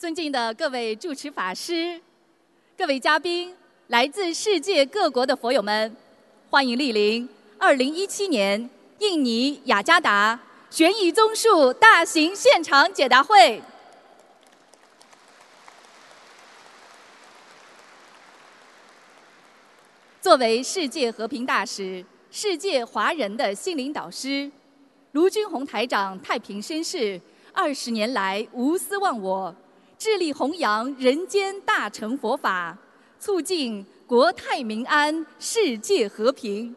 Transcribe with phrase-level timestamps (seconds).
[0.00, 2.00] 尊敬的各位主持法师、
[2.74, 3.54] 各位嘉宾、
[3.88, 5.94] 来自世界各国的佛友们，
[6.48, 10.40] 欢迎莅临二零一七年印尼雅加达
[10.70, 13.62] 悬疑综述大型现场解答会。
[20.22, 24.50] 作为世界和平大使、世界华人的心灵导师，
[25.12, 27.20] 卢军宏台长太平绅士
[27.52, 29.54] 二十年来无私忘我。
[30.00, 32.74] 致力弘扬人间大乘佛法，
[33.18, 36.74] 促进国泰民安、世界和平。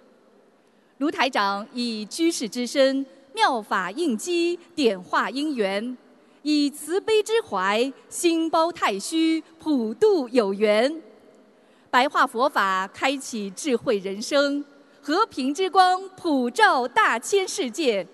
[0.98, 5.96] 卢台长以居士之身，妙法应机，点化因缘；
[6.42, 11.02] 以慈悲之怀，心包太虚，普度有缘。
[11.90, 14.66] 白话佛法，开启智慧人生，
[15.02, 18.06] 和平之光普照大千世界。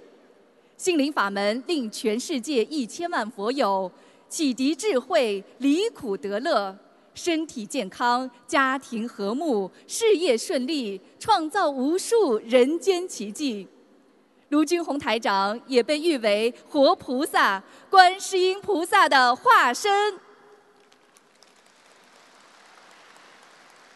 [0.77, 3.91] 心灵法门，令全世界一千万佛友。
[4.29, 6.77] 启迪智慧，离苦得乐，
[7.15, 13.67] 身体健康，家庭和睦，事业顺利，创造无数人间奇迹。
[14.49, 20.20] 卢军宏台长也被誉为活菩萨、观世音菩萨的化身。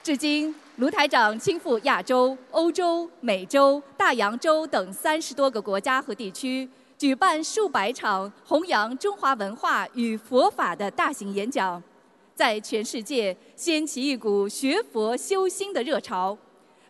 [0.01, 6.67] 至今，卢台长亲赴亚洲、欧洲、美洲、大洋洲等三十多个国家和地区。
[6.97, 11.81] 举办数百场弘扬中华文化与佛法的大型演讲，
[12.35, 16.37] 在全世界掀起一股学佛修心的热潮，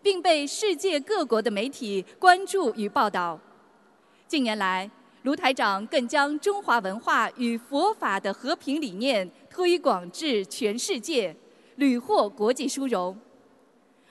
[0.01, 3.39] 并被世界各国的媒体关注与报道。
[4.27, 4.89] 近年来，
[5.23, 11.35] 卢台长更将中华文化与佛法的和平理念推广至全世界，
[11.77, 13.17] 屡获国际殊荣。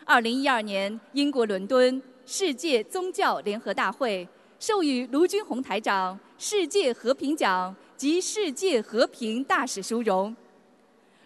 [0.04, 4.26] 二零一二年，英国伦敦世界宗教联合大会。
[4.62, 10.32] 授予卢军宏台长世界和平奖及世界和平大使殊荣。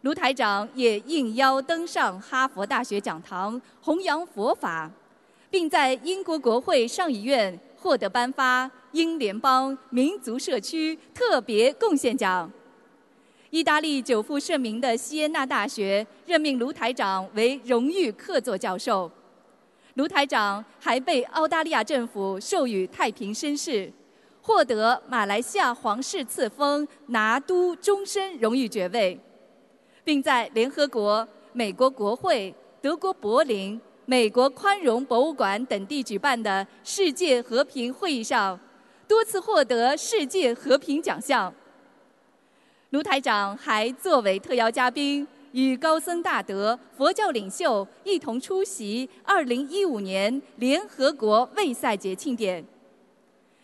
[0.01, 4.91] 卢台长也应邀登上哈佛大学讲堂弘扬佛法，
[5.51, 12.50] 并在英国国会上议院获得颁发英联邦民族社区特别贡献奖。
[13.50, 19.10] 意大利久负盛名的锡耶纳大学任命卢台长为荣誉客座教授。
[19.97, 23.91] 卢台长还被澳大利亚政府授予太平绅士，
[24.43, 29.19] 获得马来西亚皇室赐封拿督终身荣誉爵位，
[30.05, 38.61] 并在联合国、美国国会、德国柏林、美国宽容博物馆等地举办的世界和平会议上，
[39.09, 41.51] 多次获得世界和平奖项。
[42.91, 45.27] 卢台长还作为特邀嘉宾。
[45.53, 52.65] 与高僧大德、佛教领袖一同出席2015年联合国卫赛节庆典。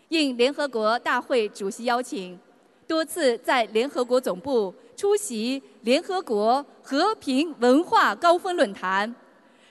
[0.09, 2.39] 应联合国大会主席邀请，
[2.87, 9.15] 多次在联合国总部出席联合国和平文化高峰论坛，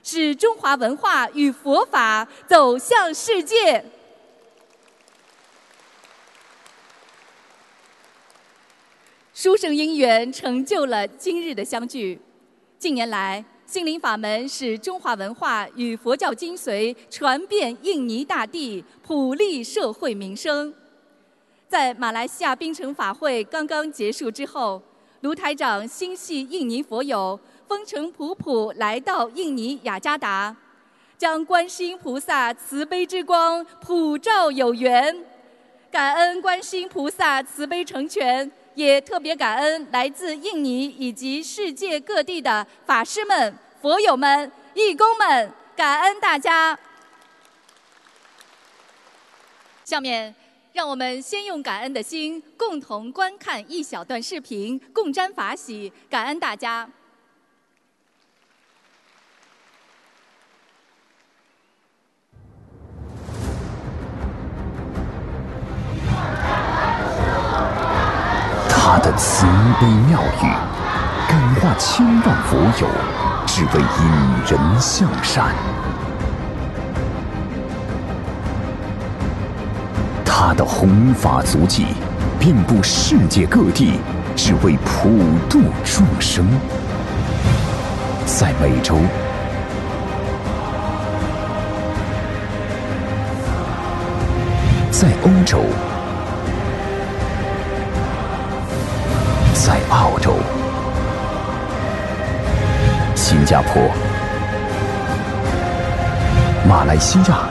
[0.02, 3.84] 使中华文化与佛法走向世界。
[9.44, 12.22] 殊胜因缘成就了今日的相聚。
[12.78, 20.72] 近年来，心灵法门使中华文化与佛教精髓传遍印尼大地，普利社会民生。
[21.68, 24.80] 在马来西亚槟城法会刚刚结束之后，
[25.22, 30.56] 卢台长心系印尼佛友，风尘仆仆来到印尼雅加达，
[31.18, 35.26] 将观世音菩萨慈悲之光普照有缘，
[35.90, 38.52] 感恩观世音菩萨慈悲成全。
[38.76, 46.78] 也特别感恩来自印尼以及世界各地的法师们、佛友们、义工们，感恩大家。
[49.84, 50.34] 下面，
[50.72, 56.90] 让我们先用感恩的心，共同观看一小段视频，共沾法喜，感恩大家。
[68.84, 69.46] 他的慈
[69.80, 70.48] 悲妙语，
[71.30, 72.88] 感化千万佛友，
[73.46, 74.10] 只为引
[74.50, 75.54] 人向善。
[80.26, 81.86] 他的弘法足迹，
[82.40, 84.00] 遍布世界各地，
[84.36, 85.10] 只为普
[85.48, 86.44] 度众生。
[88.26, 88.98] 在美洲，
[94.90, 95.60] 在欧洲。
[99.64, 100.34] 在澳洲、
[103.14, 103.80] 新加坡、
[106.68, 107.48] 马来西亚、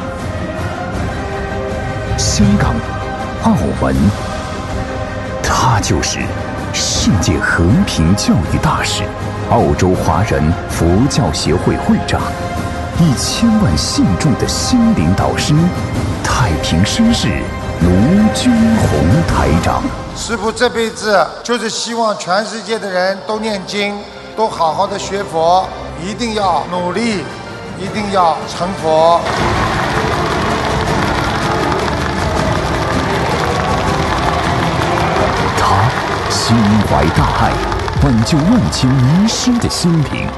[2.18, 2.74] 香港、
[3.44, 3.94] 澳门，
[5.40, 6.18] 他就是
[6.72, 9.04] 世界和平教育大使，
[9.50, 12.20] 澳洲华人佛教协会会长，
[12.98, 15.54] 一千万信众的心灵导师，
[16.24, 17.28] 太平绅士
[17.82, 17.88] 卢
[18.34, 19.82] 军红台长。
[20.16, 23.96] 师傅这辈子就是希望全世界的人都念经，
[24.36, 25.66] 都好好的学佛，
[26.02, 27.24] 一定要努力，
[27.78, 29.20] 一定要成佛。
[35.58, 36.56] 他心
[36.88, 37.52] 怀大爱，
[38.02, 40.28] 挽救万千迷失的心灵。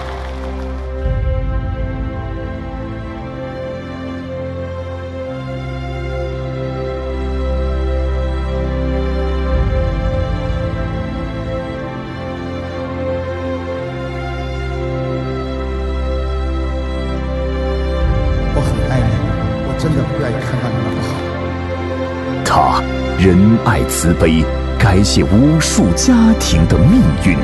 [24.03, 24.45] 慈悲，
[24.77, 27.39] 改写无数家庭的命运。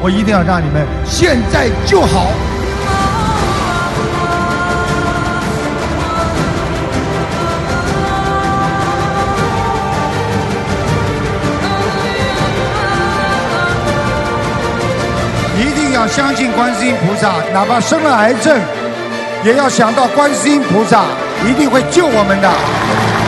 [0.00, 2.30] 我一定要让你们现在就好。
[15.58, 18.56] 一定要相信观世音菩萨，哪怕生了癌症，
[19.42, 21.06] 也要想到观世音菩萨
[21.48, 23.23] 一定会救我们的。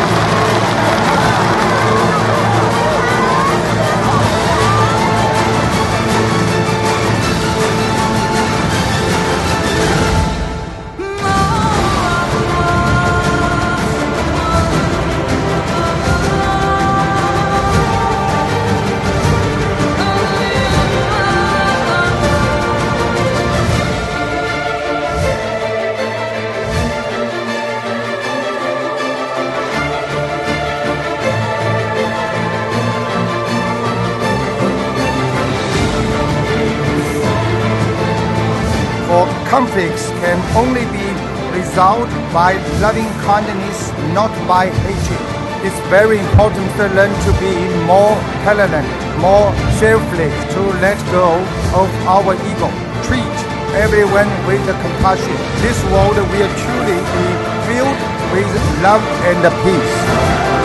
[39.51, 41.07] Conflicts can only be
[41.55, 45.23] resolved by loving kindness, not by hatred.
[45.65, 47.55] It's very important to learn to be
[47.87, 48.15] more
[48.45, 48.89] tolerant,
[49.21, 49.49] more
[49.79, 51.39] selfless, to let go
[51.75, 52.69] of our ego.
[53.07, 53.37] Treat
[53.75, 55.37] everyone with compassion.
[55.63, 57.27] This world will truly be
[57.67, 58.01] filled
[58.35, 58.51] with
[58.83, 60.56] love and peace.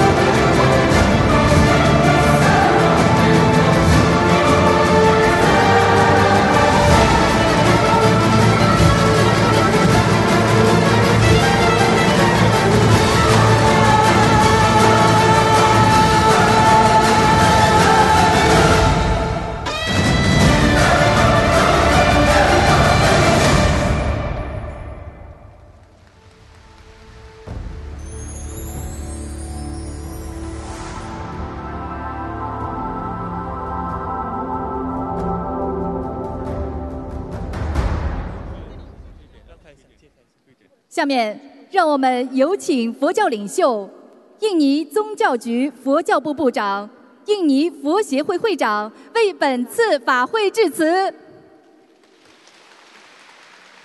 [41.02, 41.34] 下面，
[41.72, 43.90] 让我们有请佛教领袖、
[44.38, 46.88] 印尼宗教局佛教部部长、
[47.26, 51.10] 印尼佛协会会长为本次法会致辞。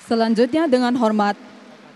[0.04, 1.40] Selanjutnya dengan hormat,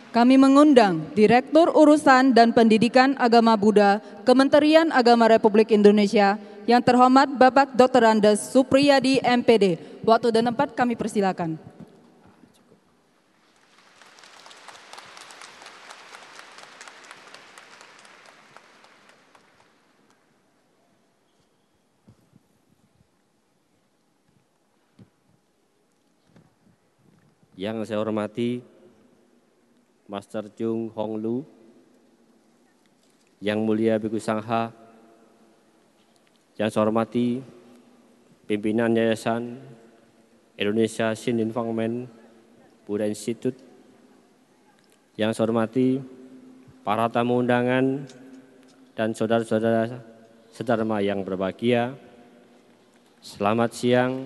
[0.08, 7.76] kami mengundang Direktur Urusan dan Pendidikan Agama Buddha Kementerian Agama Republik Indonesia yang terhormat Bapak
[7.76, 8.08] Dr.
[8.08, 10.00] Andes Supriyadi MPD.
[10.00, 11.69] Waktu dan tempat kami persilakan.
[27.60, 28.64] Yang saya hormati
[30.08, 31.44] Master Chung Hong Lu,
[33.36, 34.72] Yang Mulia Biku Sangha,
[36.56, 37.44] yang saya hormati
[38.48, 39.60] pimpinan Yayasan
[40.56, 42.08] Indonesia Sin Investment
[42.88, 43.60] Buddha Institute,
[45.20, 46.00] yang saya hormati
[46.80, 48.08] para tamu undangan
[48.96, 50.00] dan saudara-saudara
[50.48, 51.92] sedharma yang berbahagia.
[53.20, 54.24] Selamat siang,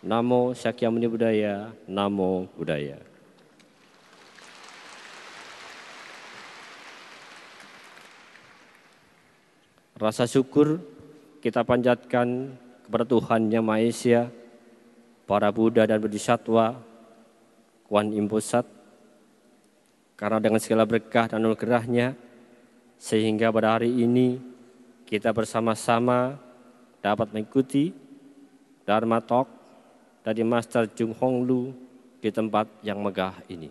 [0.00, 2.96] Namo Sakyamuni Buddhaya, Namo Buddhaya.
[10.00, 10.80] Rasa syukur
[11.44, 12.56] kita panjatkan
[12.88, 14.22] kepada Tuhan Yang Maha Esa,
[15.28, 16.80] para Buddha dan Bodhisattva,
[17.84, 18.64] Kuan Im Pusat,
[20.16, 22.16] karena dengan segala berkah dan anugerahnya,
[22.96, 24.40] sehingga pada hari ini
[25.04, 26.40] kita bersama-sama
[27.04, 27.92] dapat mengikuti
[28.88, 29.59] Dharma Talk
[30.30, 31.74] dari Master Jung Hong Lu
[32.22, 33.66] di tempat yang megah ini.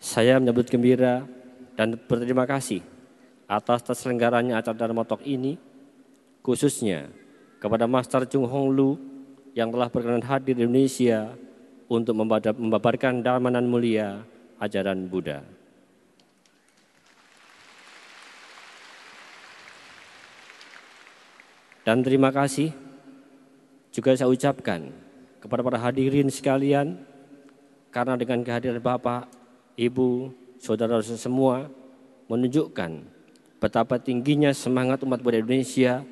[0.00, 1.28] Saya menyebut gembira
[1.76, 2.80] dan berterima kasih
[3.44, 5.60] atas terselenggaranya acara Darmotok ini,
[6.40, 7.12] khususnya
[7.60, 8.96] kepada Master Chung Hong Lu
[9.52, 11.28] yang telah berkenan hadir di Indonesia
[11.92, 14.24] untuk membabarkan dharma mulia
[14.56, 15.59] ajaran Buddha.
[21.90, 22.70] Dan terima kasih
[23.90, 24.94] juga saya ucapkan
[25.42, 27.02] kepada para hadirin sekalian
[27.90, 29.26] karena dengan kehadiran Bapak,
[29.74, 30.30] Ibu,
[30.62, 31.66] saudara saudara semua
[32.30, 33.02] menunjukkan
[33.58, 36.06] betapa tingginya semangat umat Buddha Indonesia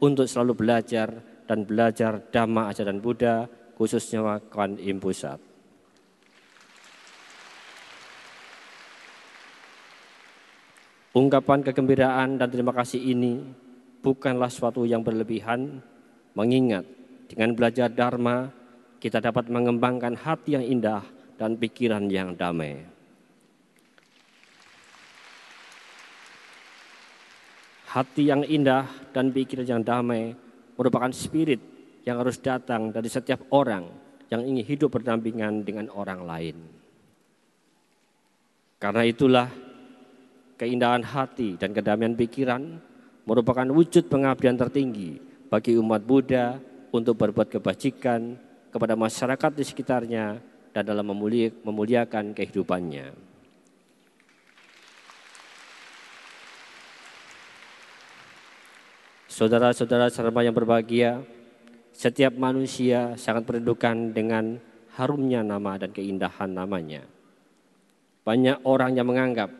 [0.00, 5.44] untuk selalu belajar dan belajar dhamma ajaran Buddha khususnya Kuan Im Pusat.
[11.12, 13.67] Ungkapan kegembiraan dan terima kasih ini
[14.08, 15.84] bukanlah suatu yang berlebihan,
[16.32, 16.88] mengingat
[17.28, 18.48] dengan belajar Dharma
[18.96, 21.04] kita dapat mengembangkan hati yang indah
[21.36, 22.88] dan pikiran yang damai.
[27.92, 30.32] Hati yang indah dan pikiran yang damai
[30.80, 31.60] merupakan spirit
[32.08, 33.92] yang harus datang dari setiap orang
[34.32, 36.56] yang ingin hidup berdampingan dengan orang lain.
[38.80, 39.48] Karena itulah
[40.56, 42.87] keindahan hati dan kedamaian pikiran
[43.28, 45.20] merupakan wujud pengabdian tertinggi
[45.52, 46.56] bagi umat Buddha
[46.88, 48.40] untuk berbuat kebajikan
[48.72, 50.40] kepada masyarakat di sekitarnya
[50.72, 51.12] dan dalam
[51.60, 53.12] memuliakan kehidupannya.
[59.28, 61.20] Saudara-saudara serba yang berbahagia,
[61.92, 64.56] setiap manusia sangat merindukan dengan
[64.96, 67.04] harumnya nama dan keindahan namanya.
[68.24, 69.52] Banyak orang yang menganggap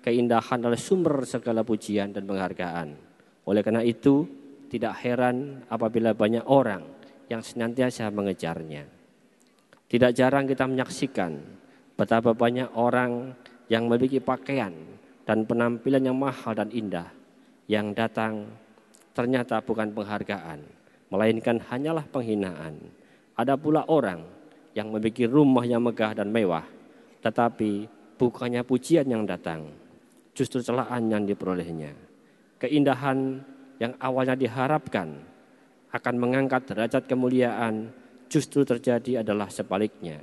[0.00, 3.09] keindahan adalah sumber segala pujian dan penghargaan.
[3.48, 4.28] Oleh karena itu,
[4.70, 6.86] tidak heran apabila banyak orang
[7.26, 8.86] yang senantiasa mengejarnya.
[9.90, 11.34] Tidak jarang kita menyaksikan
[11.98, 13.34] betapa banyak orang
[13.66, 14.70] yang memiliki pakaian
[15.26, 17.10] dan penampilan yang mahal dan indah
[17.66, 18.46] yang datang
[19.14, 20.62] ternyata bukan penghargaan,
[21.10, 22.78] melainkan hanyalah penghinaan.
[23.34, 24.22] Ada pula orang
[24.74, 26.66] yang memiliki rumah yang megah dan mewah,
[27.22, 29.70] tetapi bukannya pujian yang datang,
[30.34, 32.09] justru celaan yang diperolehnya
[32.60, 33.40] keindahan
[33.80, 35.16] yang awalnya diharapkan
[35.90, 37.90] akan mengangkat derajat kemuliaan
[38.28, 40.20] justru terjadi adalah sebaliknya.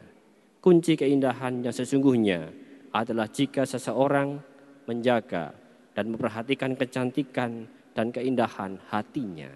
[0.62, 2.54] Kunci keindahan yang sesungguhnya
[2.94, 4.40] adalah jika seseorang
[4.88, 5.52] menjaga
[5.92, 9.50] dan memperhatikan kecantikan dan keindahan hatinya.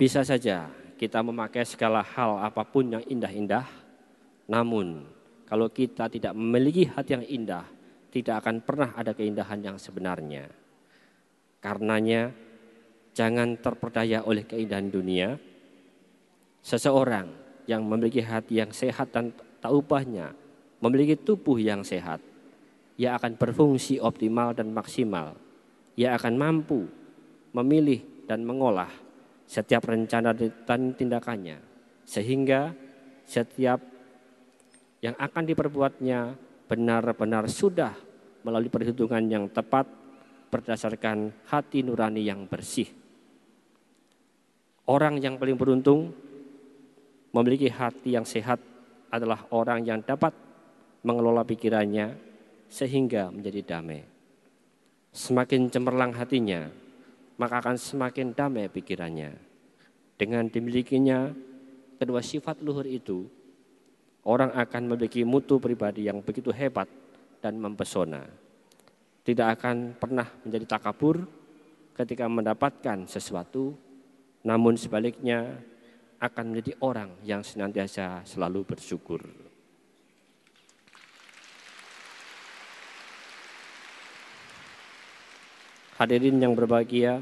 [0.00, 0.64] Bisa saja
[0.96, 3.79] kita memakai segala hal apa pun yang indah-indah
[4.50, 5.06] namun,
[5.46, 7.62] kalau kita tidak memiliki hati yang indah,
[8.10, 10.50] tidak akan pernah ada keindahan yang sebenarnya.
[11.62, 12.34] Karenanya,
[13.14, 15.38] jangan terperdaya oleh keindahan dunia.
[16.66, 17.30] Seseorang
[17.70, 19.30] yang memiliki hati yang sehat dan
[19.62, 20.34] tak ubahnya,
[20.82, 22.18] memiliki tubuh yang sehat,
[22.98, 25.38] ia akan berfungsi optimal dan maksimal.
[25.94, 26.90] Ia akan mampu
[27.54, 28.90] memilih dan mengolah
[29.46, 31.58] setiap rencana dan tindakannya,
[32.02, 32.74] sehingga
[33.26, 33.89] setiap
[35.00, 36.36] yang akan diperbuatnya
[36.68, 37.96] benar-benar sudah
[38.44, 39.88] melalui perhitungan yang tepat
[40.52, 42.88] berdasarkan hati nurani yang bersih.
[44.90, 46.10] Orang yang paling beruntung
[47.30, 48.58] memiliki hati yang sehat
[49.10, 50.34] adalah orang yang dapat
[51.06, 52.18] mengelola pikirannya
[52.66, 54.02] sehingga menjadi damai.
[55.10, 56.70] Semakin cemerlang hatinya,
[57.38, 59.34] maka akan semakin damai pikirannya.
[60.14, 61.34] Dengan dimilikinya
[61.98, 63.26] kedua sifat luhur itu,
[64.28, 66.88] orang akan memiliki mutu pribadi yang begitu hebat
[67.40, 68.28] dan mempesona.
[69.24, 71.24] Tidak akan pernah menjadi takabur
[71.96, 73.76] ketika mendapatkan sesuatu,
[74.44, 75.60] namun sebaliknya
[76.20, 79.24] akan menjadi orang yang senantiasa selalu bersyukur.
[86.00, 87.20] Hadirin yang berbahagia,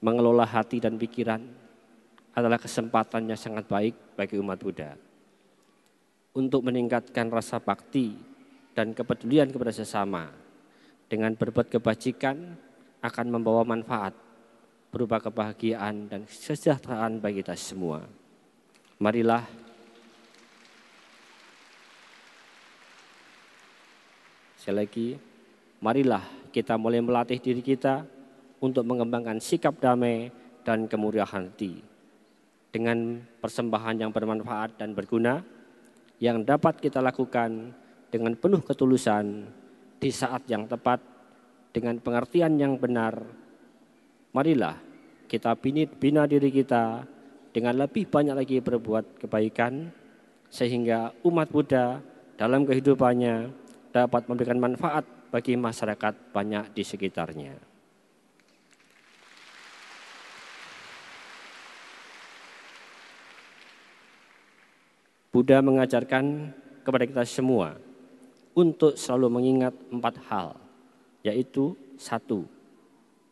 [0.00, 1.44] mengelola hati dan pikiran
[2.32, 5.13] adalah kesempatan yang sangat baik bagi umat Buddha
[6.34, 8.18] untuk meningkatkan rasa bakti
[8.74, 10.34] dan kepedulian kepada sesama.
[11.06, 12.58] Dengan berbuat kebajikan
[12.98, 14.18] akan membawa manfaat
[14.90, 18.02] berupa kebahagiaan dan kesejahteraan bagi kita semua.
[18.98, 19.46] Marilah
[24.64, 25.08] Sekali lagi,
[25.84, 28.00] marilah kita mulai melatih diri kita
[28.64, 30.32] untuk mengembangkan sikap damai
[30.64, 31.84] dan kemurihan hati.
[32.72, 35.44] Dengan persembahan yang bermanfaat dan berguna,
[36.24, 37.76] yang dapat kita lakukan
[38.08, 39.44] dengan penuh ketulusan
[40.00, 40.96] di saat yang tepat
[41.68, 43.20] dengan pengertian yang benar.
[44.32, 44.80] Marilah
[45.28, 47.04] kita bina diri kita
[47.52, 49.92] dengan lebih banyak lagi berbuat kebaikan
[50.48, 52.00] sehingga umat Buddha
[52.40, 53.52] dalam kehidupannya
[53.92, 57.73] dapat memberikan manfaat bagi masyarakat banyak di sekitarnya.
[65.34, 66.54] Buddha mengajarkan
[66.86, 67.74] kepada kita semua
[68.54, 70.54] untuk selalu mengingat empat hal,
[71.26, 72.46] yaitu satu,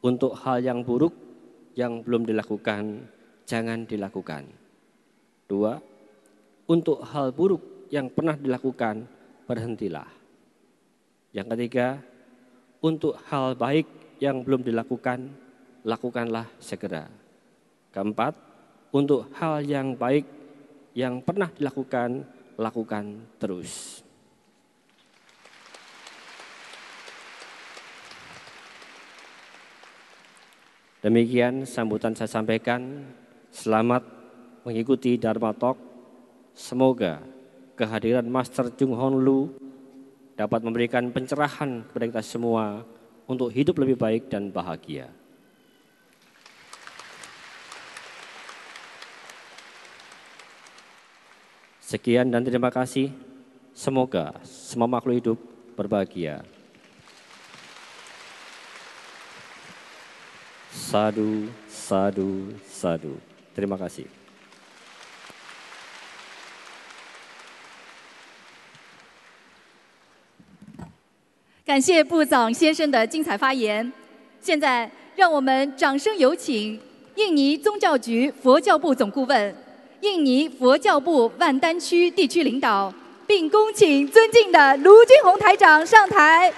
[0.03, 1.15] untuk hal yang buruk
[1.79, 3.07] yang belum dilakukan,
[3.47, 4.51] jangan dilakukan.
[5.47, 5.79] Dua,
[6.67, 9.07] untuk hal buruk yang pernah dilakukan,
[9.47, 10.11] berhentilah.
[11.31, 12.03] Yang ketiga,
[12.83, 13.87] untuk hal baik
[14.19, 15.31] yang belum dilakukan,
[15.87, 17.07] lakukanlah segera.
[17.95, 18.35] Keempat,
[18.91, 20.42] untuk hal yang baik
[20.93, 22.25] yang pernah dilakukan,
[22.61, 23.05] lakukan
[23.41, 24.01] terus.
[31.03, 33.03] Demikian sambutan saya sampaikan.
[33.51, 34.07] Selamat
[34.63, 35.75] mengikuti Dharma Talk.
[36.55, 37.19] Semoga
[37.75, 39.51] kehadiran Master Jung Hon Lu
[40.39, 42.87] dapat memberikan pencerahan kepada kita semua
[43.27, 45.11] untuk hidup lebih baik dan bahagia.
[51.92, 53.12] Sekian dan terima kasih.
[53.72, 55.38] Semoga semua makhluk hidup
[55.78, 56.44] berbahagia.
[60.74, 63.16] Sadu, sadu, sadu.
[63.56, 64.08] Terima kasih.
[71.68, 73.92] 感谢部长先生的精彩发言。
[74.40, 76.80] 现在，让我们掌声有请
[77.16, 79.54] 印尼宗教局佛教部总顾问
[80.02, 82.94] 印尼佛教部万丹区地区领导，
[83.26, 86.54] 并恭请尊敬的卢金宏台长上台。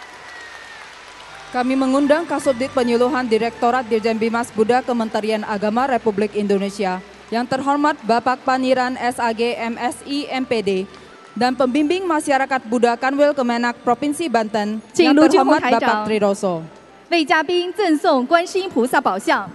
[1.50, 7.01] Kami mengundang Kasubdit Penyuluhan Direktorat Dirjen Bimas Buddha Kementerian Agama Republik Indonesia
[7.33, 10.85] yang terhormat Bapak Paniran SAG MSI MPD
[11.33, 16.62] dan pembimbing masyarakat Buddha Kanwil Kemenak Provinsi Banten yang terhormat Bapak Triroso.
[17.09, 19.50] 为嘉宾赠送观世音菩萨宝像。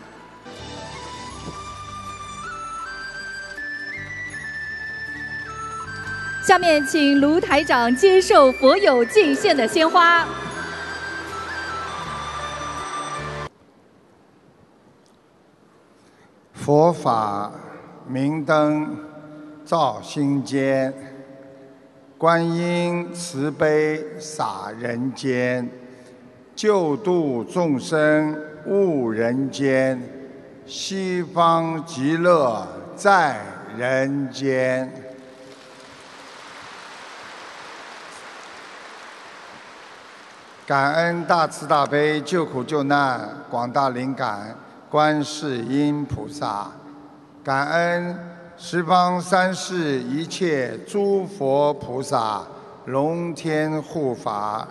[6.50, 10.28] 下面请卢台长接受佛友敬献的鲜花。
[16.56, 17.52] 佛法
[18.08, 18.98] 明灯
[19.64, 20.92] 照心间，
[22.18, 25.70] 观音慈悲洒人间，
[26.56, 28.36] 救度众生
[28.66, 30.02] 悟人间，
[30.66, 33.40] 西方极乐在
[33.78, 34.92] 人间。
[40.70, 44.56] 感恩大慈大悲救苦救难广大灵感
[44.88, 46.68] 观世音菩萨，
[47.44, 48.16] 感恩
[48.56, 52.44] 十方三世一切诸佛菩萨
[52.86, 54.68] 龙天护法，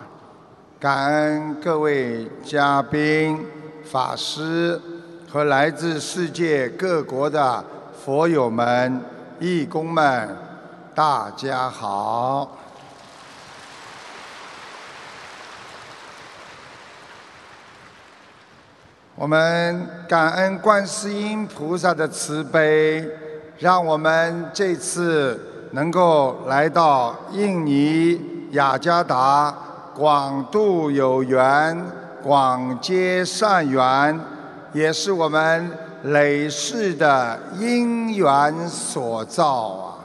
[0.78, 3.44] 感恩各位嘉宾、
[3.84, 4.80] 法师
[5.28, 7.64] 和来自世界各国的
[8.04, 9.02] 佛友们、
[9.40, 10.28] 义工们，
[10.94, 12.57] 大家好。
[19.20, 23.04] 我们感恩观世音菩萨的慈悲，
[23.58, 29.52] 让我们这次能够来到印尼雅加达，
[29.92, 31.84] 广度有缘，
[32.22, 34.20] 广结善缘，
[34.72, 35.68] 也是我们
[36.04, 39.98] 累世的因缘所造啊！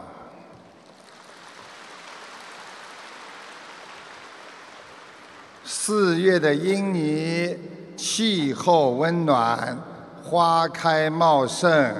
[5.63, 7.56] 四月的印尼。
[7.95, 9.77] 气候温暖，
[10.23, 11.93] 花开茂盛，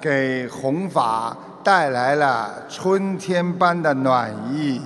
[0.00, 4.80] 给弘法带来了春天般的暖意。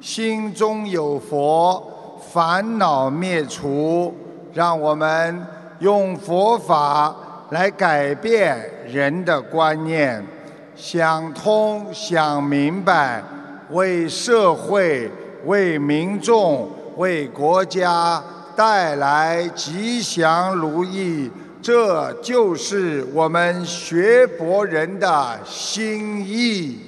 [0.00, 4.14] 心中有佛，烦恼灭除，
[4.52, 5.44] 让我们
[5.80, 7.14] 用佛法
[7.50, 10.24] 来改变人的观念，
[10.76, 13.22] 想通想明白，
[13.70, 15.10] 为社会、
[15.44, 18.22] 为民众、为国家。
[18.56, 26.80] 带来吉祥如意，这就是我们学佛人的心意。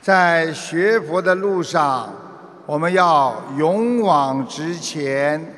[0.00, 2.12] 在学佛的路上，
[2.66, 5.54] 我们要勇往直前，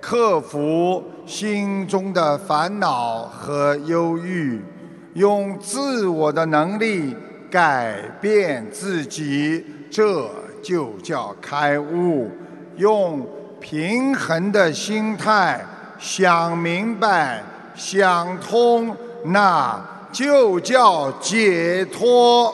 [0.00, 4.64] 克服心中的烦恼和忧郁，
[5.12, 7.14] 用自我的能力
[7.54, 10.28] 改变自己，这
[10.60, 12.28] 就叫开悟。
[12.74, 13.24] 用
[13.60, 15.64] 平衡的心态
[15.96, 17.44] 想明白、
[17.76, 22.52] 想通，那就叫解脱。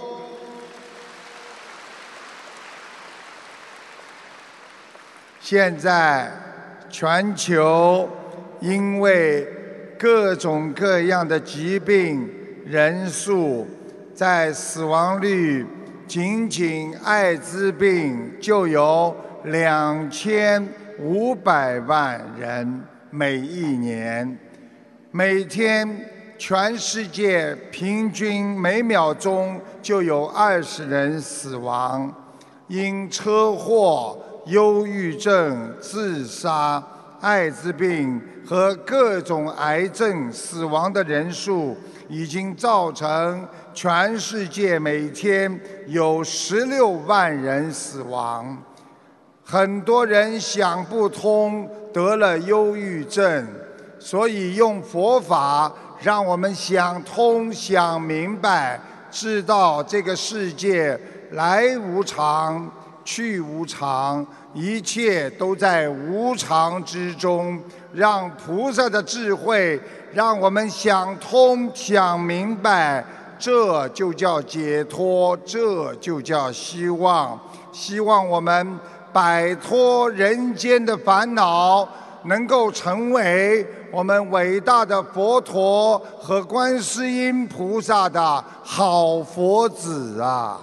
[5.41, 6.31] 现在
[6.91, 8.07] 全球
[8.61, 9.49] 因为
[9.99, 12.29] 各种各样的疾病，
[12.67, 13.67] 人数
[14.21, 15.65] 在死亡率，
[16.07, 20.63] 仅仅艾滋病就有两千
[20.99, 24.39] 五百万人每一年，
[25.11, 25.89] 每天
[26.37, 32.15] 全世界平均每秒钟就有二十人死亡，
[32.69, 34.19] 因车祸。
[34.47, 36.83] 忧郁症、自杀、
[37.21, 41.77] 艾滋病和各种癌症死亡的人数，
[42.09, 48.57] 已经造成全世界每天有十六万人死亡。
[49.45, 53.47] 很多人想不通，得了忧郁症，
[53.99, 58.81] 所以用佛法让我们想通、想明白，
[59.11, 60.99] 知道这个世界
[61.33, 62.71] 来无常。
[63.03, 67.61] 去无常，一切都在无常之中。
[67.93, 69.81] 让菩萨的智慧，
[70.13, 73.05] 让我们想通、想明白，
[73.41, 77.41] 这就叫解脱，这就叫希望。
[77.73, 78.79] 希望我们
[79.13, 81.89] 摆脱人间的烦恼，
[82.25, 90.61] 能够成为我们伟大的佛陀和观世音菩萨的好佛子啊！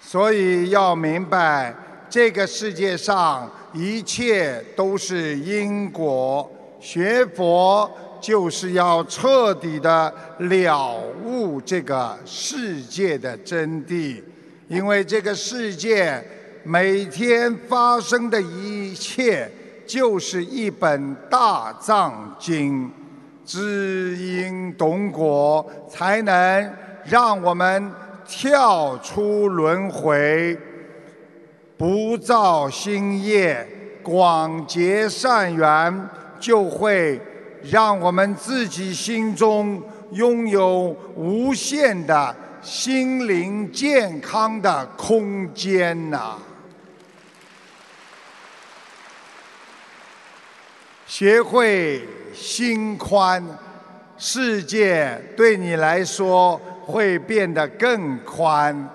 [0.00, 1.74] 所以要明白，
[2.10, 6.50] 这个世界上一切都是因果。
[6.84, 10.94] 学佛就是要彻底的了
[11.24, 14.22] 悟这个世界的真谛，
[14.68, 16.22] 因为这个世界
[16.62, 19.50] 每天发生的一切，
[19.86, 22.92] 就是一本大藏经。
[23.46, 26.70] 知因懂果，才能
[27.06, 27.90] 让我们。
[28.26, 30.58] 跳出轮回，
[31.76, 33.68] 不造新业，
[34.02, 36.08] 广结善缘，
[36.44, 37.18] 就会
[37.62, 46.36] 让我们自己心中拥有无限的心灵健康的空间呐！
[51.06, 53.42] 学会心宽，
[54.18, 56.60] 世界对你来说。
[56.86, 58.86] 会变得更宽，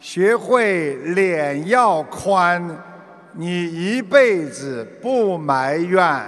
[0.00, 2.66] 学会脸要宽，
[3.32, 6.24] 你一辈子不埋怨；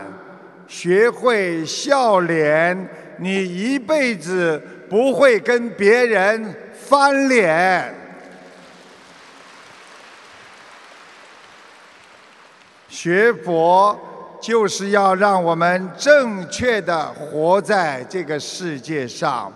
[0.76, 2.76] 学会笑脸，
[3.18, 4.60] 你一辈子
[4.90, 7.94] 不会跟别人翻脸。
[12.88, 13.96] 学佛
[14.42, 19.52] 就是要让我们正确的活在这个世界上。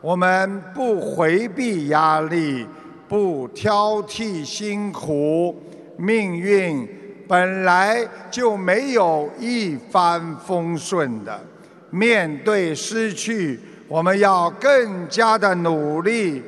[0.00, 2.66] 我们不回避压力，
[3.06, 5.54] 不挑剔辛苦，
[5.96, 6.88] 命运
[7.28, 11.40] 本来就没有一帆风顺的。
[11.90, 13.58] 面对失去，
[13.88, 16.42] 我们要更加的努力；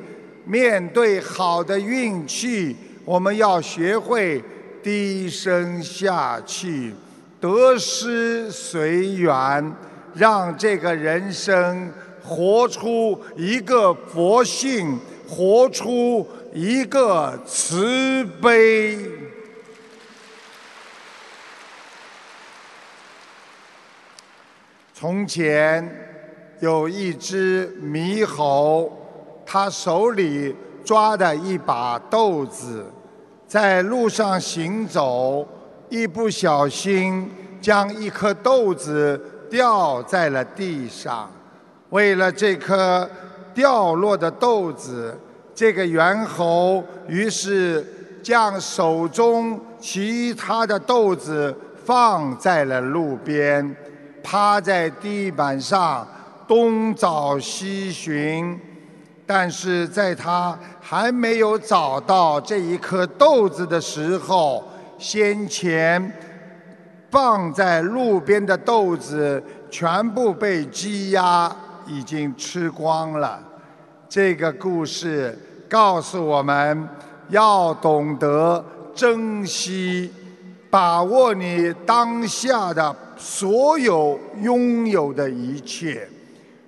[0.45, 4.43] 面对好的运气，我们要学会
[4.83, 6.93] 低声下气，
[7.39, 9.73] 得失随缘，
[10.13, 11.91] 让这个人生。
[12.21, 18.99] 活出一个佛性，活出一个慈悲。
[24.99, 25.89] 从前
[26.59, 28.91] 有一只猕猴，
[29.45, 32.83] 它手里抓的一把豆子，
[33.47, 35.47] 在路上行走，
[35.87, 37.31] 一不小心
[37.61, 39.17] 将一颗豆子
[39.49, 41.31] 掉在了地上。
[41.91, 43.09] 为了这颗
[43.53, 45.17] 掉落的豆子，
[45.55, 47.87] 这个猿猴于是
[48.21, 53.73] 将手中其他的豆子放在了路边，
[54.23, 56.07] 趴在地板上
[56.47, 58.59] 东找西寻。
[59.25, 64.63] 但是在他还没有找到这一颗豆子的时候，
[64.97, 66.11] 先前
[67.11, 71.55] 放在路边的豆子全部被鸡鸭。
[71.91, 73.39] 已经吃光了。
[74.07, 75.35] 这个故事
[75.67, 76.87] 告诉我们
[77.29, 80.13] 要懂得珍惜，
[80.69, 86.07] 把握你当下的所有拥有的一切，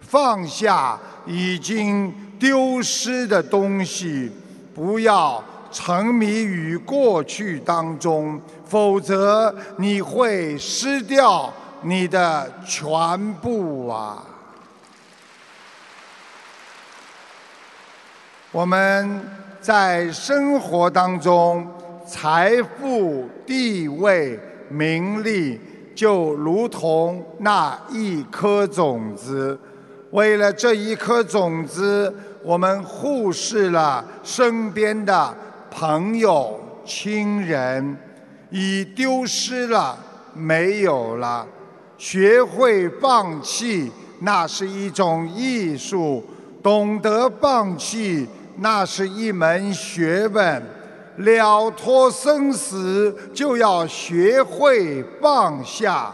[0.01, 4.29] 放下已经丢失的东西，
[4.75, 11.51] 不要沉迷于过去当中，否则你会失掉
[11.83, 14.21] 你的全部啊！
[18.51, 19.25] 我们
[19.61, 21.65] 在生活当中，
[22.05, 24.37] 财富、地位、
[24.67, 25.57] 名利，
[25.95, 29.59] 就如同那一颗种子。
[30.11, 35.33] 为了这一颗种子，我们忽视了身边的
[35.69, 37.97] 朋友、亲人，
[38.49, 39.97] 已丢失了，
[40.33, 41.47] 没有了。
[41.97, 46.21] 学会放弃，那是一种艺术；
[46.61, 48.27] 懂得放弃。
[48.57, 50.61] 那是一门学问，
[51.21, 56.13] 了脱生死就要学会放下。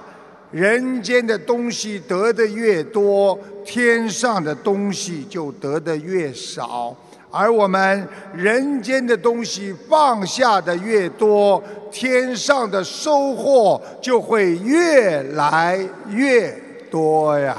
[0.50, 6.96] 人间的东西得的越多，天上的东西就得的越少。
[7.30, 16.50] 而我们人间的东西放下的越多，天上的收获就会越来越
[16.90, 17.58] 多呀。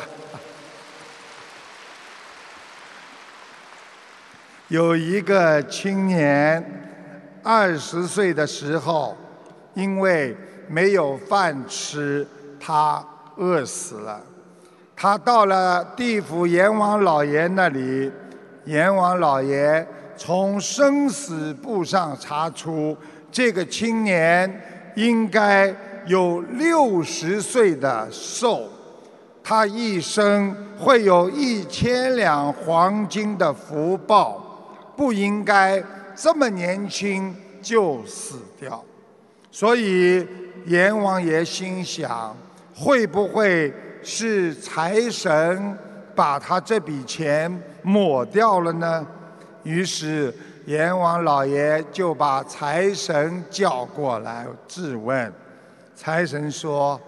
[4.68, 6.77] 有一个青年，
[7.50, 9.16] 二十岁的时候，
[9.72, 10.36] 因为
[10.68, 12.28] 没有饭吃，
[12.60, 13.02] 他
[13.38, 14.20] 饿死了。
[14.94, 18.12] 他到了地府阎王老爷那里，
[18.66, 22.94] 阎王老爷从生死簿上查出，
[23.32, 28.64] 这个青年应该有六十岁的寿，
[29.42, 34.44] 他一生会有一千两黄金的福报。
[34.94, 35.82] 不应该
[36.20, 38.84] 这么年轻就死掉，
[39.52, 40.26] 所以
[40.66, 42.36] 阎王爷心想：
[42.74, 45.78] 会不会是财神
[46.16, 49.06] 把他这笔钱抹掉了呢？
[49.62, 50.34] 于是
[50.66, 55.32] 阎王老爷就把财神叫过来质问。
[55.94, 57.00] 财神说：“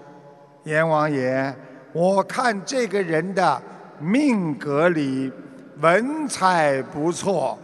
[0.63, 1.53] 阎王爷，
[1.93, 3.61] 我看这个人的
[3.99, 5.33] 命格里
[5.81, 7.59] 文采不错。”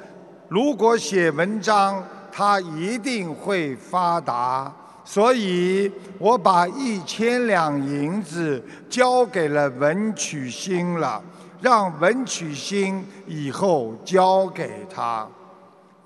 [0.49, 4.73] 如果写文章，他一定会发达。
[5.05, 11.23] 所以我把一千两银子交给了文曲星了，
[11.61, 15.27] 让文曲星以后交给他。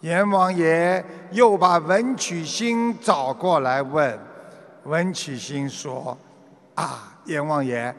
[0.00, 4.18] 阎王爷又把文曲星找过来问，
[4.85, 6.16] 文曲星说
[6.76, 7.94] ：“啊，阎王爷，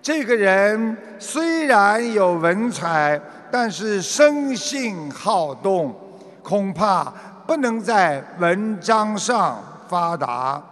[0.00, 5.94] 这个人虽然有文采。”但是生性好动，
[6.42, 7.12] 恐怕
[7.46, 10.62] 不能在文章上发达。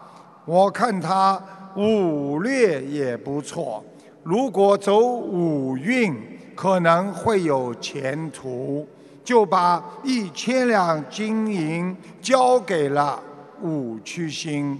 [0.44, 1.40] 我看他
[1.76, 3.82] 武略也不错，
[4.22, 6.14] 如果走武运，
[6.54, 8.87] 可能会有前途。
[9.24, 13.18] 就把一千两金银交给了
[13.62, 14.78] 武曲星。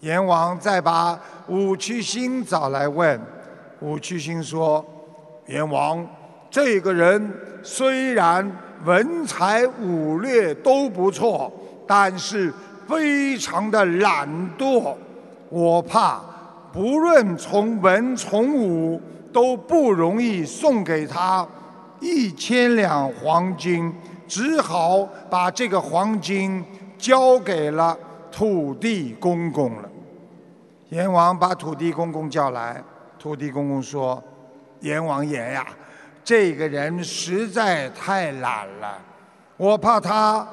[0.00, 3.18] 阎王再把武曲星找来问，
[3.80, 4.84] 武曲星说
[5.48, 6.06] ：“阎王。”
[6.52, 8.46] 这个人虽然
[8.84, 11.50] 文才武略都不错，
[11.86, 12.52] 但是
[12.86, 14.94] 非常的懒惰。
[15.48, 16.20] 我怕
[16.70, 19.00] 不论从文从武
[19.32, 21.46] 都不容易送给他
[22.00, 23.90] 一千两黄金，
[24.28, 26.62] 只好把这个黄金
[26.98, 27.96] 交给了
[28.30, 29.88] 土地公公了。
[30.90, 32.84] 阎王把土地公公叫来，
[33.18, 34.22] 土地公公说
[34.80, 35.66] ：“阎王爷呀。”
[36.24, 38.96] 这个人实在太懒了，
[39.56, 40.46] 我怕他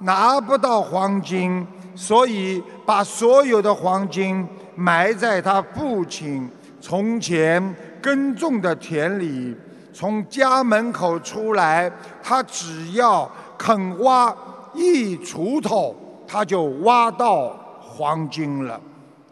[0.00, 1.66] 拿不到黄金，
[1.96, 6.46] 所以把所有的黄金埋在他父亲
[6.78, 9.56] 从前耕种的田里。
[9.94, 11.90] 从家门口出来，
[12.22, 14.32] 他只要肯挖
[14.74, 17.48] 一锄头，他就挖到
[17.80, 18.78] 黄金了。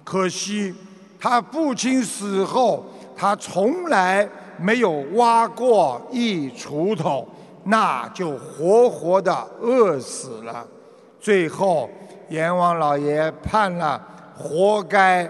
[0.02, 0.74] 可惜
[1.20, 2.82] 他父亲死后，
[3.14, 4.26] 他从来。
[4.58, 7.26] 没有挖过一锄头，
[7.64, 10.66] 那就活活的饿死了。
[11.20, 11.90] 最后，
[12.28, 14.00] 阎王老爷判了
[14.36, 15.28] 活该，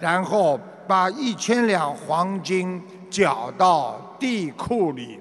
[0.00, 5.20] 然后把一千两黄金缴到地库里。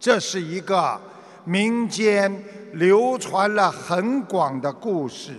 [0.00, 1.00] 这是一个
[1.44, 5.32] 民间流传了很广的故事，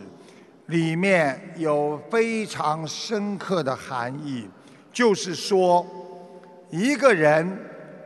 [0.67, 4.47] 里面有非常深刻的含义，
[4.91, 5.85] 就是说。
[6.73, 7.47] 一个人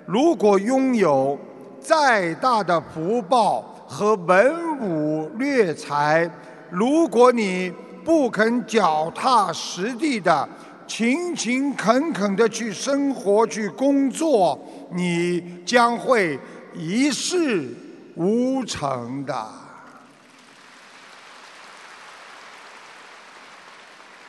[0.06, 1.40] 如果拥有
[1.80, 6.30] 再大的福报和文武略才，
[6.70, 7.72] 如果你
[8.04, 10.50] 不肯脚踏实地的
[10.86, 14.60] 勤勤恳恳的去生活、去工作，
[14.92, 16.38] 你将会
[16.74, 17.74] 一事
[18.16, 19.48] 无成的。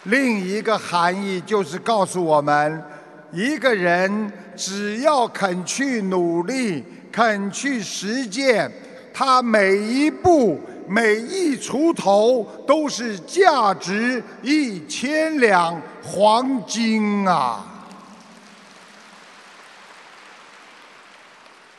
[0.04, 2.84] 另一个含义就是告诉我们，
[3.32, 8.70] 一个人只要肯去努力、肯去实践，
[9.12, 10.60] 他每一步。
[10.90, 17.62] 每一锄头都是价值一千两黄金啊！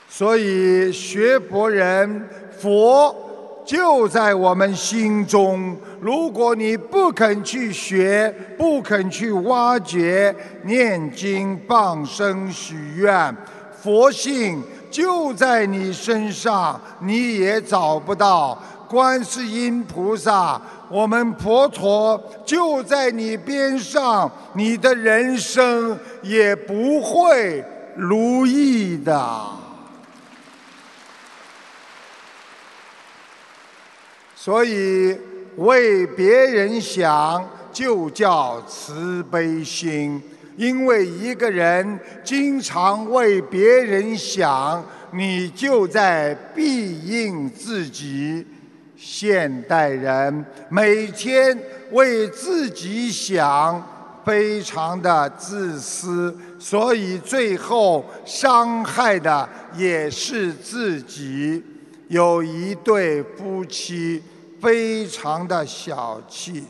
[0.08, 2.30] 所以学佛人，
[2.62, 3.29] 佛
[3.70, 5.78] 就在我们心中。
[6.02, 13.36] 如果你不肯去学，不肯去挖掘、念经、放生、许愿，
[13.80, 18.58] 佛性就在你身上，你也找不到。
[18.88, 27.64] 观世音菩萨，我们佛陀就在你边上，你的人生也不会
[27.96, 29.32] 如意的。
[34.42, 35.14] 所以
[35.58, 40.22] 为别人想，就叫慈悲心。
[40.56, 48.48] 因为一个人经常为别人想，你就在庇应自己。
[48.96, 51.58] 现代人每天
[51.92, 53.86] 为自己想，
[54.24, 61.62] 非常的自私，所以最后伤害的也是自己。
[62.10, 64.22] 有一对夫妻
[64.62, 66.66] 非常的小气，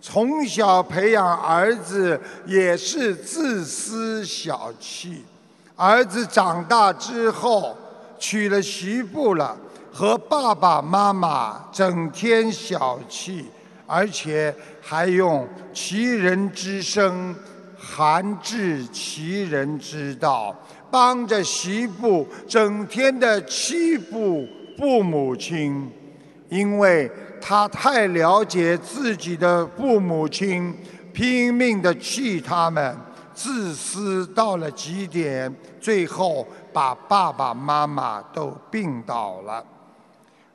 [0.00, 5.24] 从小培养儿子也是自私小气。
[5.76, 7.76] 儿子长大之后
[8.18, 9.56] 娶了媳妇了。
[9.90, 13.46] 和爸爸妈妈整天小气，
[13.84, 17.34] 而且还用其人之身
[17.76, 20.54] 寒治其人之道，
[20.88, 24.46] 帮着媳妇整天的欺负
[24.78, 25.90] 父母亲，
[26.48, 27.10] 因为
[27.40, 30.72] 他太了解自己的父母亲，
[31.12, 32.96] 拼命的气他们，
[33.34, 39.64] 自私到了极点，最后把爸爸妈妈都病倒了。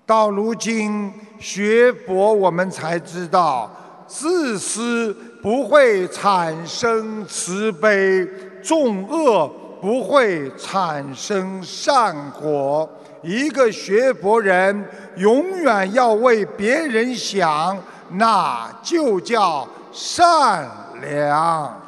[0.05, 3.69] 到如今学佛，我们才知道，
[4.07, 8.25] 自私不会产生慈悲，
[8.63, 9.49] 众恶
[9.81, 12.89] 不会产生善果。
[13.23, 17.81] 一个学佛人永远要为别人想，
[18.11, 20.69] 那就叫善
[21.01, 21.81] 良。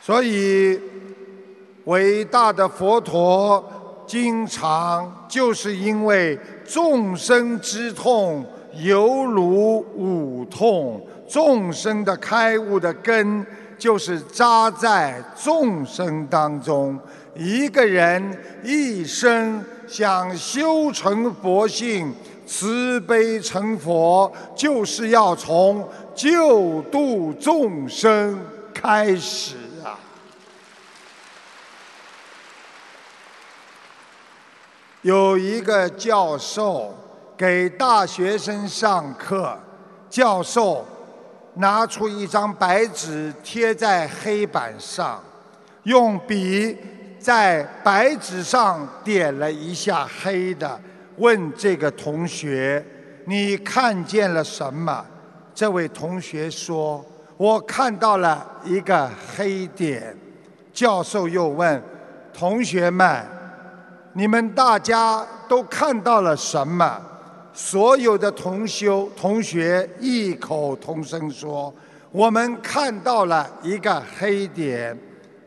[0.00, 0.80] 所以。
[1.86, 13.44] 伟大的佛陀经常就是因为众生之痛犹如五痛，众生的开悟的根
[13.82, 16.96] 就是扎在众生当中。
[17.34, 22.14] 一个人一生想修成佛性、
[22.46, 28.40] 慈悲成佛，就是要从救度众生
[28.72, 29.98] 开始啊。
[35.00, 36.94] 有一个教授
[37.36, 39.58] 给大学生上课，
[40.08, 40.86] 教授
[41.54, 45.22] 拿出一张白纸贴在黑板上，
[45.82, 46.76] 用笔
[47.18, 50.80] 在白纸上点了一下黑的，
[51.18, 52.84] 问这个同学
[53.26, 55.04] ：“你看见了什么？”
[55.54, 57.04] 这位同学说
[57.36, 60.16] ：“我看到了一个黑点。”
[60.72, 61.82] 教授又问
[62.32, 63.24] ：“同学们？”
[64.14, 67.00] 你们大家都看到了什么？
[67.54, 71.72] 所有的同修同学异口同声说
[72.10, 74.98] ：“我们看到了一个黑点。”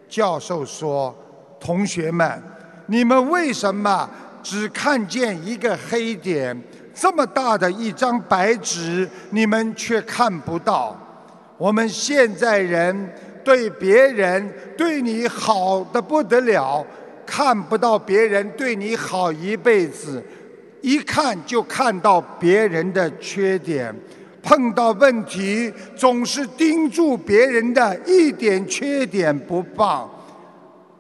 [0.08, 1.14] 教授说
[1.60, 2.42] ：“同学们，
[2.86, 4.08] 你们为什么
[4.44, 6.56] 只看见一个黑点？
[6.94, 10.96] 这么大的一张白纸，你们却看不到？
[11.58, 16.86] 我们现在人对别人对你好的不得了。”
[17.28, 20.24] 看不到别人对你好一辈子，
[20.86, 23.92] 一看就看到别人的缺点，
[24.44, 30.08] 碰到问题总是盯住别人的一点缺点不放。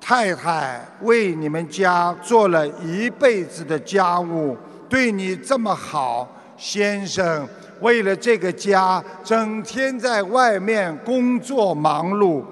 [0.01, 4.57] 太太为你们家做了一辈子的家务，
[4.89, 7.47] 对你这么好，先生
[7.79, 12.43] 为了这个家整天在外面工作忙碌。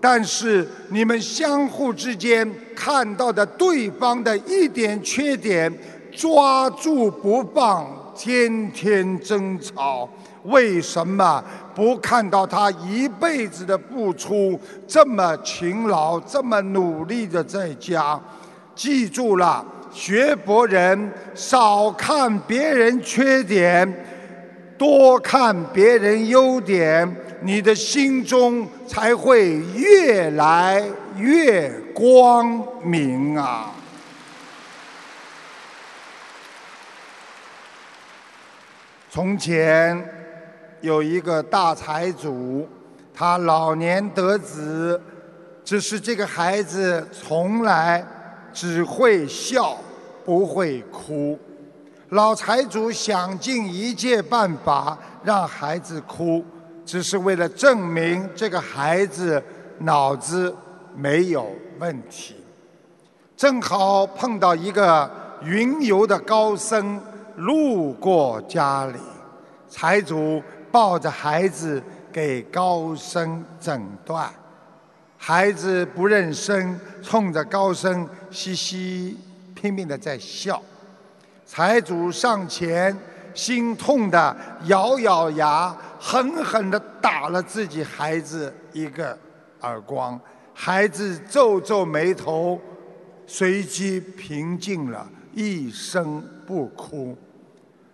[0.00, 5.72] 但是你们相互之间看到的对方的一点缺点，
[6.14, 10.08] 抓住不放，天天争吵，
[10.44, 11.42] 为什么
[11.74, 18.20] 不看到他一辈子的付出，这么勤劳，这么努力的在家？
[18.74, 24.06] 记住了，学博人少看别人缺点，
[24.78, 30.82] 多看别人优点，你的心中才会越来
[31.16, 33.70] 越光明啊！
[39.14, 40.02] 从前
[40.80, 42.66] 有一个大财主，
[43.12, 44.98] 他老年得子，
[45.62, 48.02] 只是这个孩子从来
[48.54, 49.76] 只会笑，
[50.24, 51.38] 不会哭。
[52.08, 56.42] 老财主想尽一切办法让孩子哭，
[56.86, 59.42] 只是为了证明这个孩子
[59.80, 60.56] 脑子
[60.96, 62.36] 没有问题。
[63.36, 65.10] 正好碰到一个
[65.44, 66.98] 云游的高僧。
[67.36, 68.98] 路过家里，
[69.68, 74.30] 财主抱着孩子给高僧诊断，
[75.16, 79.18] 孩子不认生，冲着高僧嘻嘻
[79.54, 80.62] 拼命的在笑。
[81.46, 82.96] 财主上前，
[83.34, 89.18] 心痛的咬咬牙，狠狠的打了自己孩子一个
[89.60, 90.18] 耳光。
[90.54, 92.60] 孩子皱皱眉头，
[93.26, 95.08] 随即平静了。
[95.34, 97.16] 一声不哭，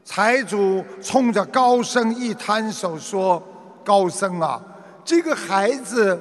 [0.05, 3.43] 财主冲着高僧一摊手说
[3.85, 4.61] ：“高僧啊，
[5.05, 6.19] 这个孩子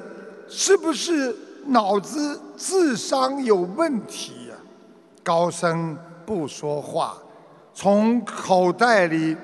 [0.47, 4.55] 是不是脑子智商有问题呀？”
[5.23, 7.17] 高僧不说话，
[7.73, 9.36] 从口袋里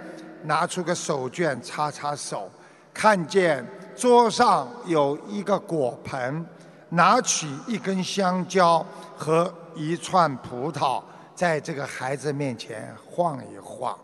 [0.44, 2.50] 拿出个手绢擦擦手，
[2.94, 3.66] 看见
[3.96, 6.46] 桌上有一个果盆，
[6.90, 11.02] 拿起一根香蕉和一串葡萄。
[11.44, 14.00] 在这个孩子面前晃一晃，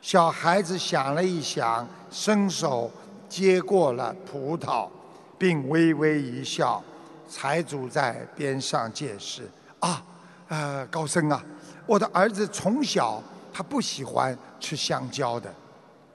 [0.00, 2.88] 小孩子想了一想，伸手
[3.28, 4.88] 接过了葡萄，
[5.36, 6.80] 并微微一笑。
[7.28, 9.50] 财主在边上解释
[9.80, 10.00] ：“啊，
[10.46, 11.44] 呃，高僧啊，
[11.84, 13.20] 我的儿子从小
[13.52, 15.52] 他不喜欢吃香蕉的。”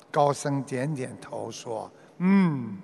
[0.09, 2.77] 高僧点点头说：“嗯，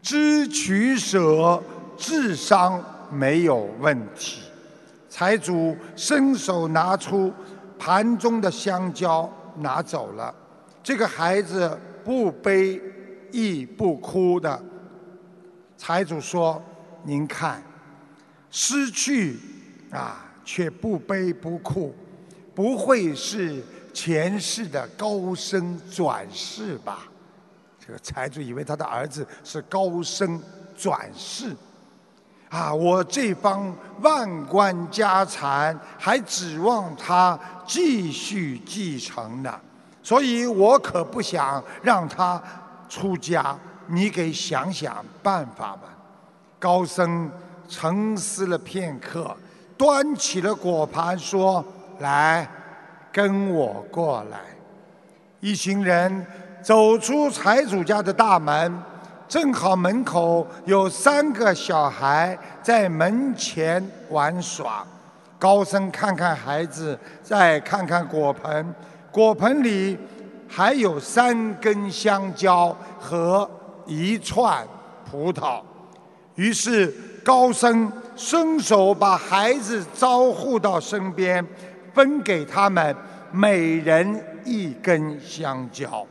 [0.00, 1.62] 知取舍，
[1.98, 4.40] 智商没有问题。”
[5.18, 7.32] 财主伸手拿出
[7.78, 9.26] 盘中的香蕉，
[9.60, 10.34] 拿走了。
[10.82, 12.78] 这个孩子不悲
[13.32, 14.62] 亦不哭的。
[15.78, 16.62] 财主说
[17.02, 17.62] ：“您看，
[18.50, 19.38] 失去
[19.90, 21.94] 啊，却不悲不哭，
[22.54, 23.62] 不会是
[23.94, 27.08] 前世的高僧转世吧？”
[27.80, 30.38] 这个财主以为他的儿子是高僧
[30.76, 31.56] 转世。
[32.56, 32.72] 啊！
[32.72, 39.54] 我这帮万贯家产还指望他继续继承呢，
[40.02, 42.42] 所以我可不想让他
[42.88, 43.54] 出家。
[43.88, 45.82] 你给想想办法吧。
[46.58, 47.30] 高僧
[47.68, 49.36] 沉思了片刻，
[49.76, 51.62] 端起了果盘说
[52.00, 52.48] ：“来，
[53.12, 54.38] 跟我过来。”
[55.40, 56.26] 一行人
[56.62, 58.82] 走出财主家的大门。
[59.28, 64.86] 正好门口有三个小孩在门前玩耍，
[65.38, 68.74] 高僧看看孩子，再看看果盆，
[69.10, 69.98] 果盆里
[70.48, 73.48] 还有三根香蕉和
[73.84, 74.64] 一串
[75.10, 75.60] 葡萄。
[76.36, 81.44] 于是高僧伸手把孩子招呼到身边，
[81.92, 82.94] 分给他们
[83.32, 86.06] 每人一根香蕉。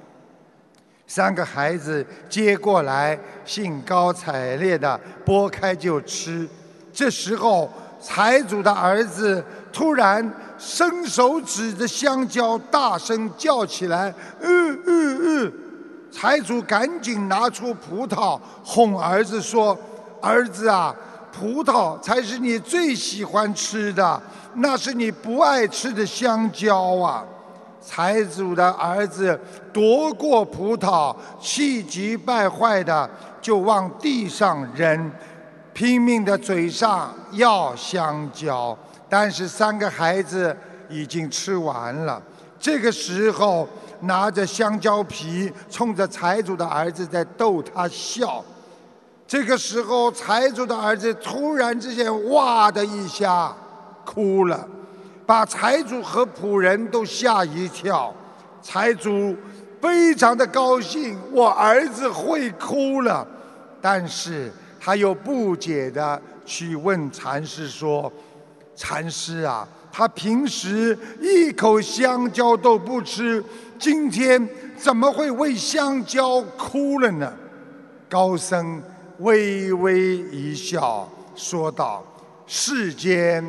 [1.07, 6.47] 三个孩子接过来，兴高采烈地剥开就吃。
[6.91, 15.53] 这时候，财主的儿子突然伸手指着香蕉，大声叫起来：“嗯嗯嗯！”
[16.11, 19.77] 财主赶紧拿出葡萄，哄儿子说
[20.21, 20.95] ：“儿子啊，
[21.31, 24.21] 葡萄才是你最喜欢吃的，
[24.53, 27.25] 那是你不爱吃的香蕉啊！”
[27.85, 29.39] 财主的儿子
[29.71, 33.07] 夺过葡萄，气急败坏的
[33.39, 35.11] 就往地上扔，
[35.71, 38.75] 拼命的嘴上要香蕉，
[39.07, 40.55] 但是三个孩子
[40.89, 42.21] 已经吃完了。
[42.59, 43.67] 这个时候，
[44.01, 48.43] 拿着香蕉皮，冲着财主的儿子在逗他笑。
[49.27, 53.53] 这个时候，财主的儿子突然之间哇的一下
[54.03, 54.67] 哭了。
[55.25, 58.13] 把财主和仆人都吓一跳，
[58.61, 59.35] 财主
[59.81, 63.27] 非常的高兴，我儿子会哭了，
[63.81, 68.11] 但是他又不解的去问禅师说
[68.75, 73.43] ：“禅师啊，他平时一口香蕉都不吃，
[73.79, 74.47] 今天
[74.77, 77.33] 怎么会为香蕉哭了呢？
[78.07, 78.81] 高僧
[79.19, 82.03] 微微一笑，说道
[82.45, 83.43] ：“世间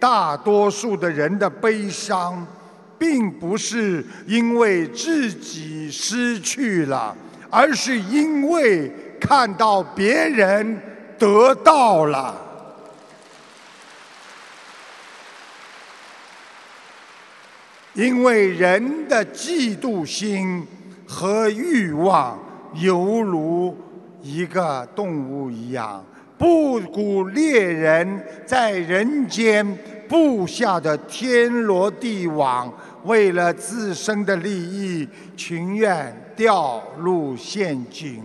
[0.00, 2.44] 大多数的人的悲伤，
[2.98, 7.16] 并不是因为自己失去了，
[7.48, 8.90] 而是因为
[9.20, 10.80] 看到别人
[11.18, 12.46] 得到了。”
[17.92, 20.66] 因为人的嫉妒心
[21.06, 22.38] 和欲望，
[22.74, 23.76] 犹如
[24.22, 26.02] 一个动物一样，
[26.40, 29.78] 不顾猎人在人间
[30.08, 32.72] 布下的天罗地网，
[33.04, 38.22] 为了自身的利益，情愿掉入陷阱。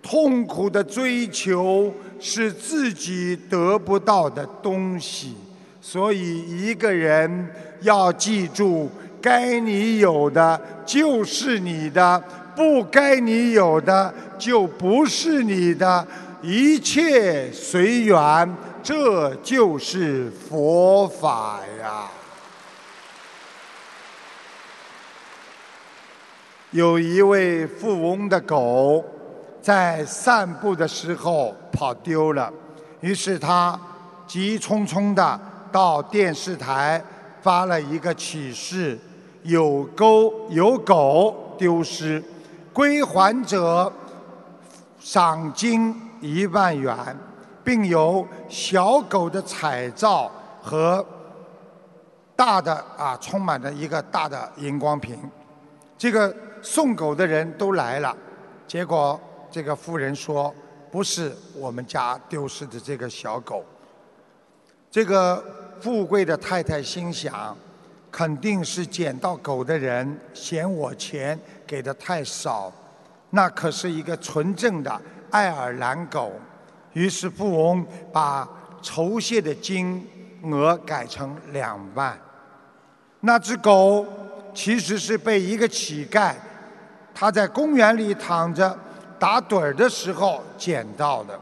[0.00, 5.34] 痛苦的追求是自己得不到的东西，
[5.80, 7.48] 所以一个人
[7.80, 8.88] 要记住。
[9.20, 12.22] 该你有的就是你的，
[12.54, 16.06] 不该你有的就不是你的，
[16.40, 22.08] 一切随缘，这就是佛法呀。
[26.70, 29.04] 有一位富翁的狗
[29.60, 32.52] 在散步的时候跑丢了，
[33.00, 33.78] 于是他
[34.26, 35.40] 急匆匆的
[35.72, 37.02] 到电视台
[37.42, 38.98] 发了一个启事。
[39.44, 42.22] 有狗有狗丢失，
[42.72, 43.90] 归还者
[45.00, 46.96] 赏金一万元，
[47.62, 50.30] 并有小狗的彩照
[50.62, 51.04] 和
[52.34, 55.18] 大的啊，充满着一个大的荧光屏。
[55.96, 58.16] 这个送狗的人都来了，
[58.66, 60.54] 结果这个妇人说
[60.90, 63.64] ：“不是我们家丢失的这个小狗。”
[64.90, 65.44] 这个
[65.80, 67.56] 富贵的太太心想。
[68.10, 72.72] 肯定是捡到狗的人嫌我钱给的太少，
[73.30, 75.00] 那可是一个纯正的
[75.30, 76.32] 爱尔兰狗。
[76.92, 78.48] 于是富翁把
[78.80, 80.06] 酬谢的金
[80.42, 82.18] 额改成两万。
[83.20, 84.06] 那只狗
[84.54, 86.34] 其实是被一个乞丐，
[87.14, 88.76] 他在公园里躺着
[89.18, 91.38] 打盹儿的时候捡到的。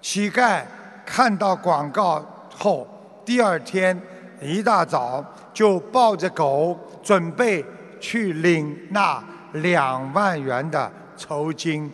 [0.00, 0.62] 乞丐
[1.04, 2.24] 看到广告
[2.56, 2.86] 后，
[3.24, 4.00] 第二天
[4.40, 5.24] 一大早。
[5.56, 7.64] 就抱着狗准备
[7.98, 11.90] 去领那两万元的酬金。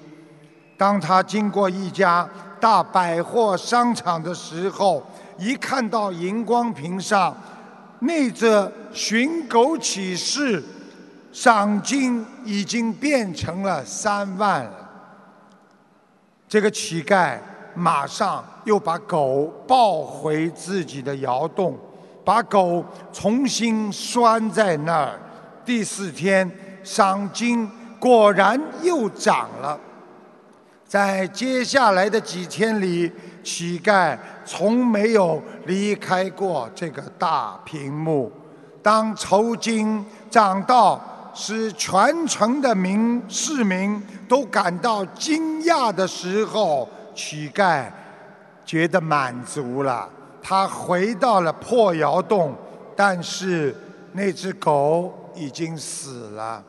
[0.83, 2.29] 当他经过一家
[2.59, 5.01] 大百货商场的时候，
[5.39, 7.33] 一看到荧光屏上
[8.01, 10.61] 那则寻狗启事，
[11.31, 14.91] 赏金已经变成了三万了。
[16.49, 17.39] 这个乞丐
[17.77, 21.79] 马上又把狗抱回自己的窑洞。
[22.25, 25.21] 把狗重新拴在那儿，
[25.65, 26.51] 第四天
[26.83, 27.71] 赏金
[28.01, 29.79] 果然又涨了。
[30.93, 33.11] 在接下来的几天里，
[33.43, 34.15] 乞丐
[34.45, 38.31] 从没有离开过这个大屏幕。
[38.83, 41.01] 当酬金涨到
[41.33, 47.87] 使全城的民市民都感到惊讶的时候，乞丐
[48.67, 50.07] 觉得满足了。
[50.43, 52.55] 他回到了破窑洞，
[52.95, 53.75] 但是
[54.13, 56.63] 那只狗已经死了，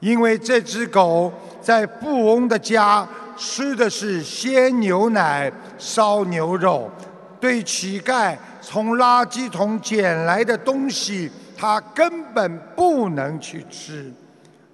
[0.00, 6.90] 因为这只狗在布翁的家吃的是鲜牛奶、烧牛肉，
[7.38, 14.12] 对乞丐从垃圾桶捡来的东西，它根本不能去吃。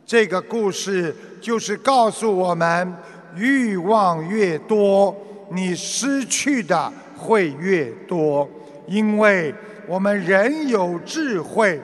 [0.06, 2.96] 这个故事就是告诉我们：
[3.34, 5.14] 欲望越多，
[5.50, 6.92] 你失去的。
[7.18, 8.46] 会越多，
[8.86, 9.52] 因为
[9.88, 11.80] 我们人有智慧，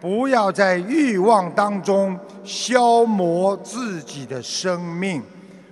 [0.00, 2.16] 不要在欲望当中
[2.48, 5.22] 消磨自己的生命。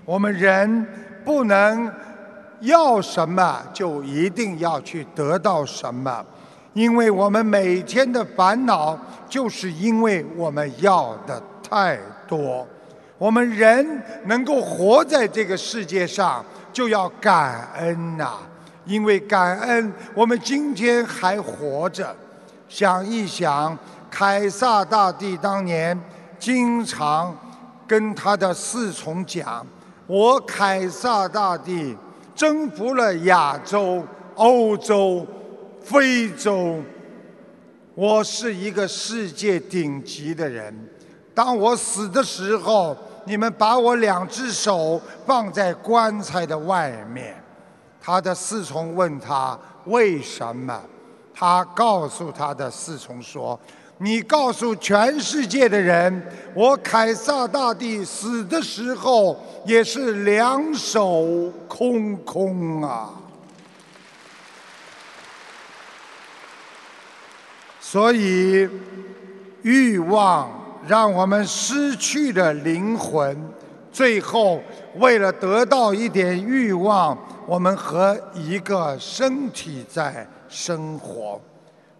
[0.05, 0.87] 我们人
[1.24, 1.91] 不能
[2.61, 6.24] 要什么就一定要去得到什么，
[6.74, 8.97] 因为我们每天的烦恼
[9.27, 11.99] 就是因为我们要的太
[12.29, 12.66] 多。
[13.18, 18.35] 我们人能够活在这个世界上，就要感恩呐。
[18.85, 22.14] 因为感恩，我们今天还活着。
[22.68, 23.77] 想一想，
[24.11, 25.99] 凯撒大帝当年
[26.47, 27.36] 经常
[27.88, 29.66] 跟他的侍从讲
[30.07, 31.97] ：“我凯撒大帝
[32.36, 34.01] 征服了亚洲、
[34.36, 35.26] 欧洲、
[35.82, 36.80] 非洲，
[37.97, 40.72] 我是一个世界顶级的人。
[41.34, 47.34] 当我死的时候，你们把我两只手放在棺材的外面。”
[48.01, 50.80] 他的侍从问他为什么，
[51.34, 53.59] 他告诉他的侍从说
[53.99, 56.22] ：“你告诉全世界的人，
[56.55, 63.12] 我凯撒大帝死的时候也是两手空空啊。”
[67.80, 68.68] 所以，
[69.62, 70.51] 欲望
[70.86, 73.34] 让我们失去了灵魂，
[73.92, 74.61] 最后
[74.97, 77.16] 为了得到一点欲望，
[77.47, 81.40] 我们和一个身体在生活。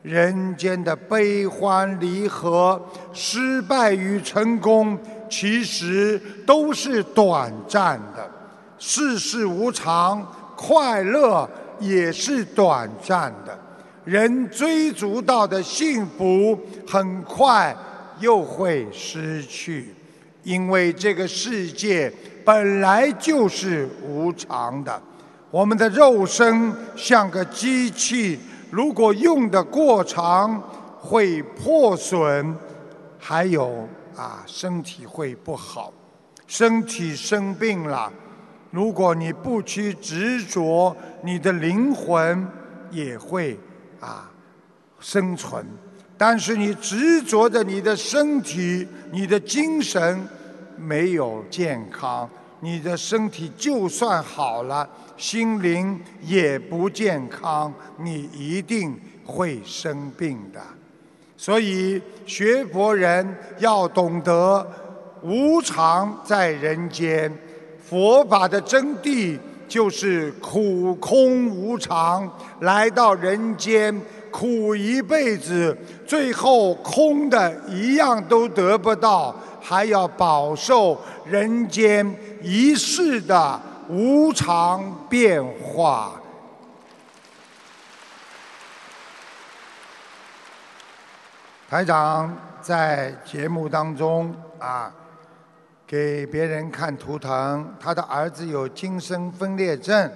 [0.07, 2.81] 人间的悲欢离合、
[3.13, 4.97] 失败与成功，
[5.29, 8.31] 其实都是短暂的。
[8.79, 11.51] 世事无常，快乐
[11.81, 13.59] 也是短暂的。
[14.05, 17.75] 人追逐到的幸福，很快
[18.21, 19.93] 又会失去，
[20.45, 22.13] 因为这个世界
[22.45, 25.03] 本来就是无常的。
[25.51, 28.39] 我们的肉身像个机器，
[28.71, 30.63] 如果用的过长，
[31.01, 32.55] 会破损，
[33.19, 35.93] 还有啊，身体会不好。
[36.47, 38.13] 身体生病了，
[38.71, 42.47] 如果你不去执着，你的灵魂
[42.91, 43.59] 也会。
[43.99, 44.31] 啊，
[45.01, 45.65] 生存，
[46.19, 50.29] 但是你执着着你的身体，你的精神
[50.77, 52.29] 没有健康，
[52.61, 60.61] 你的身体就算好了，心灵也不健康，你一定会生病的。
[61.37, 64.67] 所以学佛人要懂得
[65.23, 67.33] 无常在人间，
[67.83, 69.39] 佛法的真谛。
[69.69, 74.01] 就是苦空无常，来到人间
[74.31, 82.09] 苦一辈子，最后空的一样都得不到，还要饱受人间
[82.41, 86.21] 一世的无常变化。
[91.69, 94.93] 台长在节目当中啊。
[95.89, 100.13] 给别人看图腾，他的儿子有精神分裂症。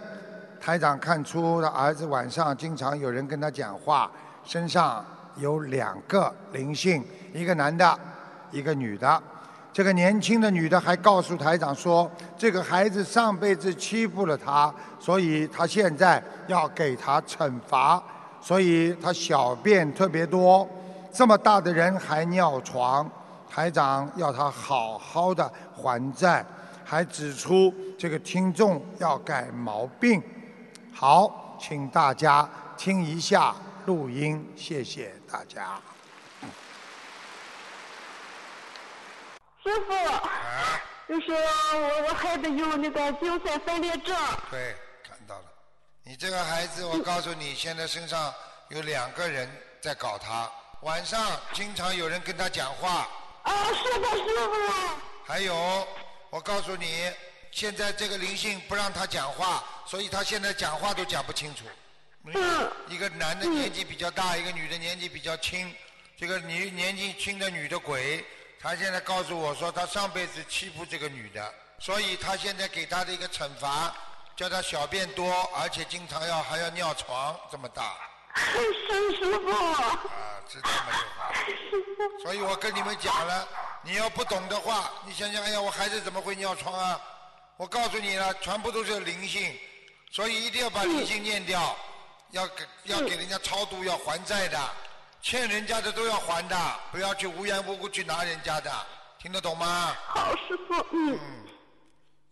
[0.60, 4.10] 台长看出他儿子晚上经常有人跟他讲话，
[4.42, 5.04] 身上
[5.36, 7.96] 有两个灵性，一个男的，
[8.50, 9.22] 一个女的。
[9.80, 18.02] 这个年轻的女的还告诉台长说，这个孩子上辈子欺负了他，所以他现在要给他惩罚，
[18.42, 20.68] 所以他小便特别多，
[21.10, 23.10] 这么大的人还尿床。
[23.48, 26.44] 台长要他好好的还债，
[26.84, 30.22] 还指出这个听众要改毛病。
[30.92, 33.54] 好，请大家听一下
[33.86, 35.80] 录音，谢谢大家。
[39.62, 39.92] 师傅，
[41.06, 44.16] 就是我我孩子有那个精神分裂症。
[44.50, 44.74] 对，
[45.06, 45.44] 看到了。
[46.02, 48.32] 你这个孩子，我告诉你，现在身上
[48.68, 49.48] 有两个人
[49.80, 50.50] 在搞他，
[50.80, 53.06] 晚上经常有人跟他讲话。
[53.42, 54.94] 啊，是的，师傅。
[55.26, 55.86] 还有，
[56.30, 57.12] 我告诉你，
[57.50, 61.64] 现在这个灵性不让他讲话，所以他现在讲话都讲不清楚。
[62.24, 62.70] 嗯。
[62.88, 65.74] 一个男的年纪比较大，一个女的年纪比较轻。
[66.16, 68.24] 这个女年纪轻的女的鬼，
[68.62, 73.94] 他现在告诉我说，他上辈子欺负这个女的，所以他现在给他的一个惩罚，
[74.36, 77.96] 叫他小便多，而且经常要还要尿床这么大。
[78.34, 79.50] 是 师傅。
[79.50, 79.98] 啊，
[80.48, 80.92] 知道吗？
[82.22, 83.48] 所以我跟你们讲了，
[83.82, 87.00] 你要不懂的话，你想想，哎呀，我孩子怎么会尿床啊？
[87.56, 89.58] 我告诉你了，全部都是灵性，
[90.12, 91.76] 所以一定要把灵性念掉，
[92.30, 94.58] 要给要给人家超度，要还债的，
[95.22, 96.56] 欠人家的都要还的，
[96.90, 98.70] 不要去无缘无故去拿人家的，
[99.18, 99.94] 听得懂吗？
[100.06, 101.18] 好，师傅，嗯。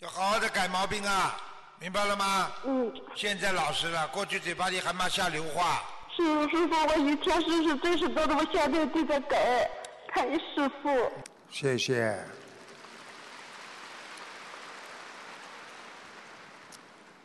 [0.00, 1.36] 要好好的改毛病啊，
[1.78, 2.50] 明白了吗？
[2.64, 2.92] 嗯。
[3.14, 5.82] 现在老实了，过去嘴巴里还骂下流话。
[6.16, 9.70] 师师傅，我以前是是真是多的，我现在就在改，
[10.12, 11.12] 看师傅。
[11.50, 12.18] 谢谢。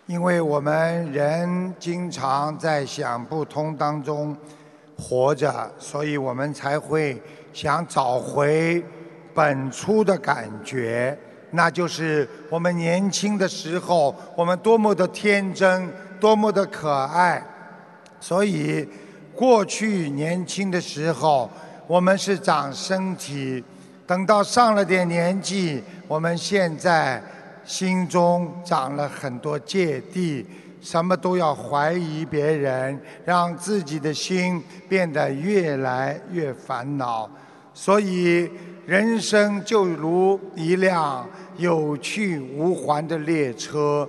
[0.06, 4.38] 因为我们人经常在想不通当中
[4.98, 7.22] 活着，所以我们才会
[7.52, 8.84] 想找回
[9.34, 11.18] 本初的感觉，
[11.52, 15.90] 那就是我们年轻的时候，我们多么的天真，
[16.20, 17.44] 多么的可爱。
[18.20, 18.88] 所以，
[19.36, 21.50] 过去年轻的时候，
[21.88, 23.62] 我们是长身体；
[24.08, 27.22] 等到上了点年纪，我们现在
[27.66, 30.46] 心中长了很多芥蒂，
[30.84, 37.28] 什么都要怀疑别人，让自己的心变得越来越烦恼。
[37.74, 38.52] 所以，
[38.86, 41.26] 人生就如一辆
[41.58, 44.08] 有去无还的列车，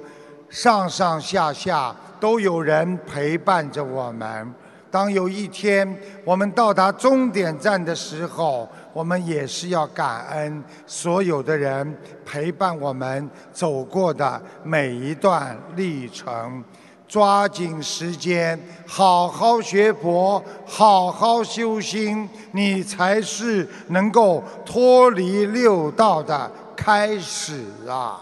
[0.51, 1.95] 上上下下。
[2.21, 4.55] 都有人陪伴着我们，
[4.91, 5.87] 当有一天
[6.25, 16.65] 我们到达终点站的时候，我们也是要感恩所有的人陪伴我们走过的每一段历程。
[17.07, 28.21] 抓紧时间，好好学佛，好好修心，你才是能够脱离六道的开始啊！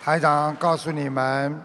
[0.00, 1.60] 台长告诉你们，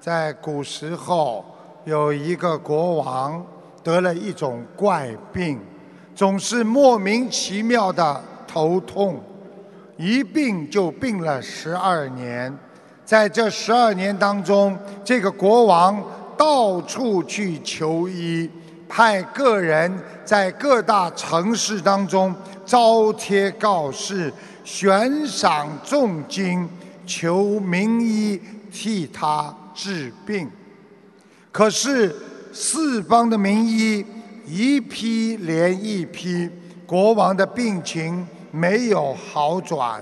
[0.00, 1.44] 在古时候
[1.84, 3.44] 有一个国王
[3.82, 5.58] 得了一种怪病，
[6.14, 9.22] 总是莫名其妙的头痛。
[9.96, 12.52] 一病就病了十二年，
[13.04, 16.02] 在这十二年当中，这个国王
[16.36, 18.50] 到处去求医，
[18.88, 19.92] 派个人
[20.24, 24.32] 在各大城市当中招贴告示，
[24.64, 26.68] 悬赏重金，
[27.06, 28.40] 求名医
[28.72, 30.50] 替他治病。
[31.52, 32.14] 可是
[32.52, 34.04] 四方的名医
[34.46, 36.48] 一批连一批，
[36.86, 38.26] 国王的病情。
[38.54, 39.98] 没有好转，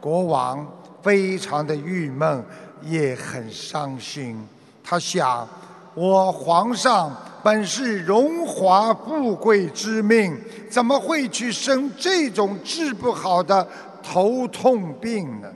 [0.00, 0.66] 国王
[1.00, 2.44] 非常的郁闷，
[2.82, 4.36] 也很伤心。
[4.82, 5.46] 他想，
[5.94, 10.36] 我皇上本是荣华富贵之命，
[10.68, 13.64] 怎么会去生这种治不好的
[14.02, 15.48] 头痛病呢？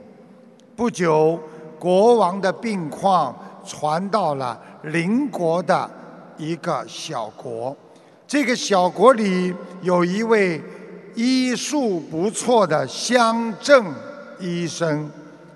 [0.77, 1.37] 不久，
[1.77, 3.35] 国王的病况
[3.65, 5.91] 传到了邻国的
[6.39, 7.77] 一个小国，
[8.25, 10.59] 这个小国里有一位。
[11.15, 13.83] 医术不错的乡镇
[14.39, 15.09] 医生，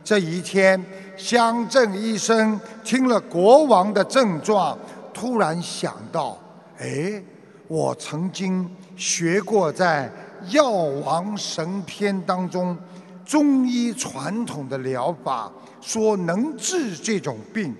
[0.04, 0.84] 这一天，
[1.16, 4.78] 乡镇医生听了国王的症状，
[5.14, 6.38] 突然想到：
[6.80, 7.24] 哎，
[7.70, 10.12] 我曾经学过在
[10.54, 12.78] 《药王神篇》当中
[13.24, 17.74] 中医传统的疗法，说能治这种病，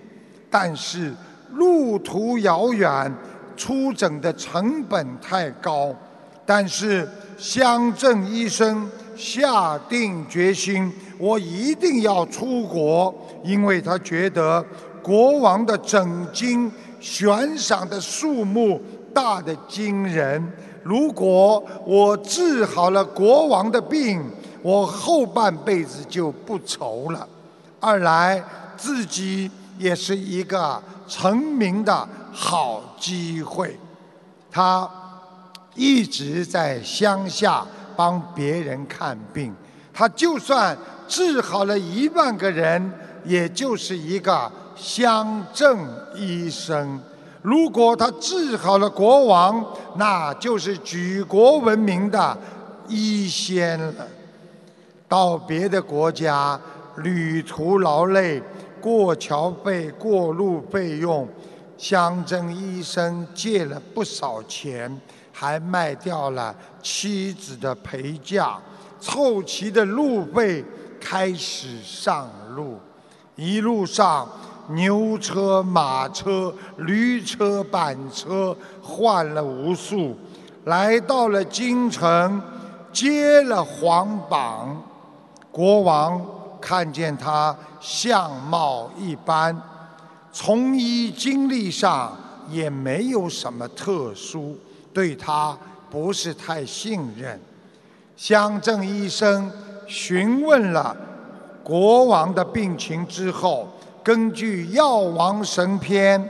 [0.50, 1.14] 但是
[1.56, 3.14] 路途遥远，
[3.56, 5.96] 出诊的成本太高，
[6.46, 7.08] 但是。
[7.36, 14.64] 乡镇医生下定决心，我一定要出国，因为他觉得
[15.02, 18.80] 国王的诊金悬赏的数目
[19.14, 20.42] 大的惊人。
[20.84, 24.24] 如果我治好了国王的病，
[24.62, 27.28] 我后半辈子就不愁了。
[27.82, 28.42] 二来，
[28.78, 33.80] 自己也是一个成名的好机会。
[34.52, 34.90] 他。
[35.76, 39.52] 一直在乡下帮别人看病，
[39.92, 40.78] 他就算
[41.08, 42.94] 治好了一万个人，
[43.26, 45.76] 也就是一个乡镇
[46.14, 47.02] 医生。
[47.42, 52.38] 如果他治好了国王，那就是举国闻名的
[52.88, 54.08] 医仙了。
[55.10, 56.60] 到别的国家
[56.98, 58.40] 旅途劳累，
[58.84, 61.26] 过桥费、过路费用，
[61.78, 65.00] 乡镇医生借了不少钱。
[65.36, 68.56] 还卖掉了妻子的陪嫁，
[69.00, 70.64] 凑齐的路费，
[71.02, 72.78] 开始上路。
[73.36, 74.30] 一路上，
[74.70, 80.16] 牛车、马车、驴车、板车换了无数，
[80.66, 82.40] 来到了京城，
[82.94, 84.80] 接了皇榜。
[85.52, 86.24] 国王
[86.66, 89.54] 看见他相貌一般，
[90.32, 92.18] 从医经历上
[92.50, 94.58] 也没有什么特殊。
[94.94, 95.58] 对他
[95.92, 97.38] 不是太信任，
[98.16, 99.52] 乡镇医生
[99.88, 100.96] 询问了
[101.62, 103.68] 国王的病情之后，
[104.02, 106.22] 根据《药王神篇》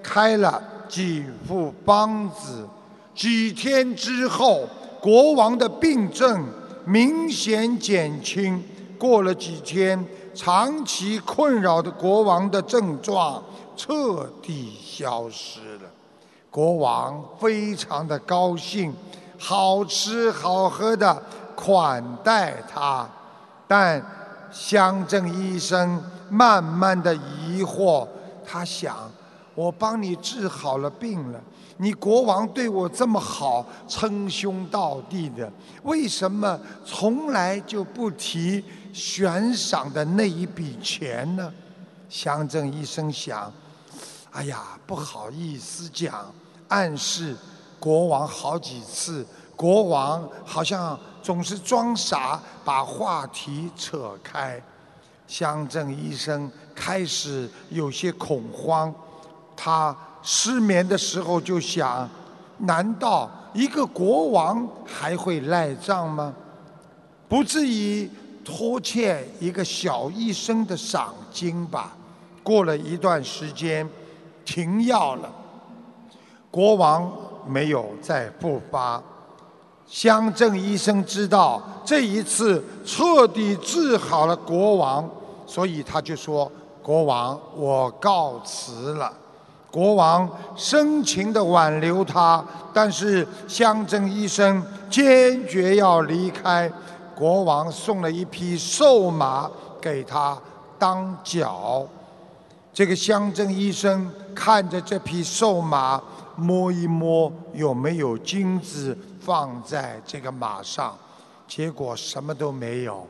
[0.00, 2.68] 开了几副方子。
[3.16, 4.68] 几天之后，
[5.00, 6.46] 国王的病症
[6.84, 8.62] 明显减轻。
[9.02, 13.42] 过了几天，长期困扰的国王的症状
[13.76, 15.90] 彻底消失了。
[16.48, 18.94] 国王非常的高兴，
[19.36, 21.20] 好吃好喝的
[21.56, 23.04] 款待他，
[23.66, 24.00] 但
[24.52, 26.00] 乡镇医生
[26.30, 28.06] 慢慢的疑惑，
[28.46, 29.10] 他想：
[29.56, 31.40] 我帮你治好了病了，
[31.78, 35.50] 你国王对我这么好，称兄道弟的，
[35.82, 38.62] 为什么从来就不提
[38.92, 41.52] 悬赏的那一笔钱呢？
[42.08, 43.50] 乡镇医生想：
[44.32, 46.32] 哎呀，不好意思讲。
[46.68, 47.36] 暗示
[47.78, 49.26] 国王好几次，
[49.56, 54.62] 国王好像总是装傻，把话题扯开。
[55.26, 58.94] 乡镇医生开始有些恐慌，
[59.56, 62.08] 他失眠的时候就想：
[62.58, 66.34] 难道一个国王还会赖账吗？
[67.28, 68.10] 不至于
[68.44, 71.92] 拖欠一个小医生的赏金吧？
[72.42, 73.88] 过了一段时间，
[74.44, 75.30] 停药了，
[76.50, 77.10] 国王
[77.46, 79.00] 没有再复发。
[79.86, 85.08] 乡镇医生知道这一次彻底治好了国王，
[85.46, 86.50] 所以他就说
[86.82, 89.12] ：“国王，我告辞了。”
[89.70, 96.70] 国王深情地挽留他，但是乡镇医生坚决要离开。
[97.22, 99.48] 国王送了一匹瘦马
[99.80, 100.36] 给他
[100.76, 101.86] 当脚。
[102.74, 106.02] 这个乡镇医生看着这匹瘦马，
[106.34, 110.98] 摸一摸有没有金子放在这个马上，
[111.46, 113.06] 结果什么都没有。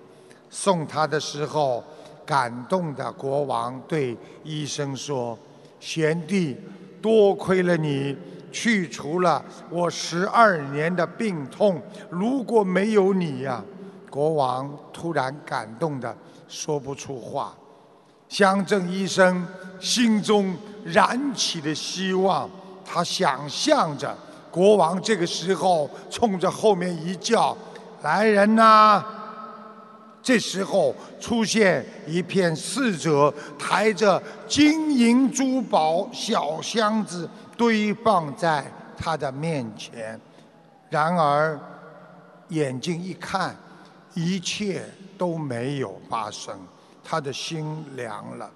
[0.51, 1.83] 送他的时候，
[2.27, 5.39] 感动的国王对医生说。
[5.81, 6.55] 贤弟，
[7.01, 8.15] 多亏了你
[8.53, 11.81] 去除了我十二年的病痛。
[12.09, 13.61] 如果没有你呀，
[14.13, 16.15] 国王突然感动的
[16.47, 17.55] 说不出话。
[18.29, 19.47] 乡镇医生
[19.81, 20.55] 心中
[20.85, 22.49] 燃起的希望，
[22.85, 24.15] 他想象着
[24.51, 27.57] 国王这个时候冲着后面一叫
[28.05, 29.03] ：“来人呐！”
[30.23, 38.65] 这时候出现一片侍者，抬着金银珠宝小箱子堆放在
[38.97, 40.21] 他的面前。
[40.91, 41.59] 然而，
[42.49, 43.57] 眼睛一看，
[44.15, 44.85] 一切
[45.17, 46.55] 都没有发生，
[47.05, 48.51] 他的心凉了。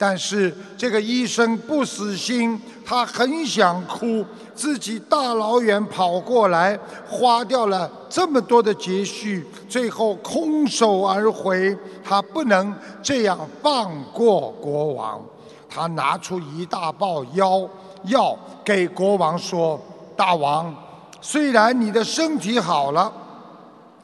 [0.00, 6.78] 但是这个医生不死心，他很想哭，自己大老远跑过来，
[7.08, 15.20] 花掉了这么多的积蓄，最后空手而回，他不能这样放过国王。
[15.68, 17.68] 他拿出一大包药，
[18.04, 19.80] 药给国王说
[20.16, 20.72] ：“大王，
[21.20, 23.12] 虽然你的身体好了，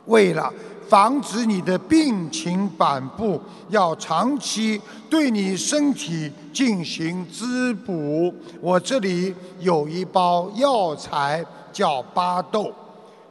[0.06, 0.52] 为了……”
[0.94, 4.80] 防止你的病情反复，要长期
[5.10, 8.32] 对你身体进行滋补。
[8.60, 12.72] 我这里有一包药材，叫巴豆。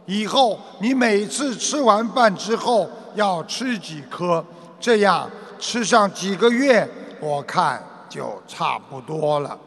[0.05, 2.85] 以后你每次吃完饭之后
[3.15, 4.43] 要吃几颗，
[4.77, 6.85] 这样吃上几个月，
[7.21, 9.57] 我看就差不多了。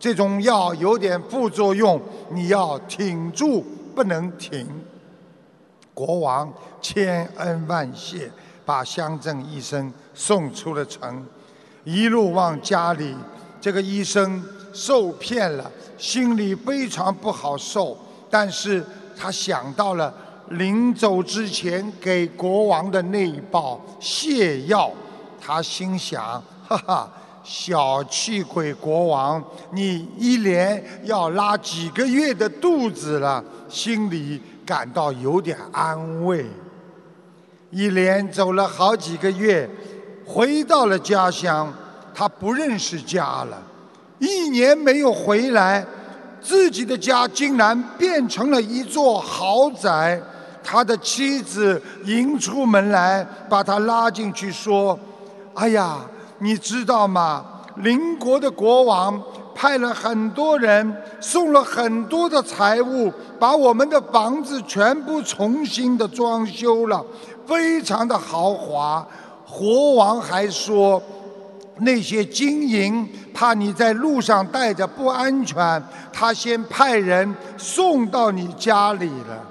[0.00, 4.66] 这种药有点副作用，你要挺住，不能停。
[5.96, 8.30] 国王千恩万谢，
[8.66, 11.24] 把乡镇医生送出了城，
[11.84, 13.16] 一路往家里。
[13.62, 14.44] 这个医生
[14.74, 17.96] 受骗了，心里非常不好受。
[18.28, 18.84] 但是
[19.16, 20.12] 他想到了
[20.50, 24.92] 临走之前给国王的那一包泻药，
[25.40, 26.22] 他心想：
[26.68, 27.10] 哈哈，
[27.42, 29.42] 小气鬼国王，
[29.72, 34.42] 你一连要拉几个月的肚子了，心里。
[34.66, 36.44] 感到有点安慰。
[37.70, 39.70] 一连走了好几个月，
[40.26, 41.72] 回到了家乡，
[42.12, 43.62] 他不认识家了。
[44.18, 45.86] 一年没有回来，
[46.40, 50.20] 自己的家竟然变成了一座豪宅。
[50.64, 54.98] 他的妻子迎出门来，把他拉进去说
[55.54, 55.98] ：“哎呀，
[56.38, 57.44] 你知道吗？
[57.76, 59.22] 邻国的国王。”
[59.56, 67.02] 派了很多人，送了很多的财物，把我们的房子全部重新的装修了，
[67.46, 69.04] 非常的豪华。
[69.50, 71.02] 国王还说，
[71.78, 75.82] 那些金银怕你在路上带着不安全，
[76.12, 79.42] 他先派人送到你家里了。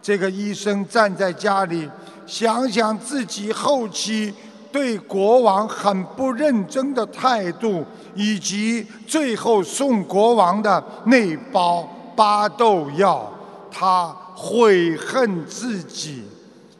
[0.00, 1.90] 这个医生站在家里，
[2.26, 4.32] 想想自己后期
[4.72, 7.84] 对国王很不认真的态度。
[8.14, 13.32] 以及最后送国王的那包巴豆药，
[13.70, 16.22] 他悔恨自己。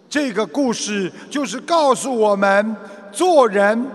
[0.09, 2.77] 这个故事就是告诉我们：
[3.11, 3.87] 做人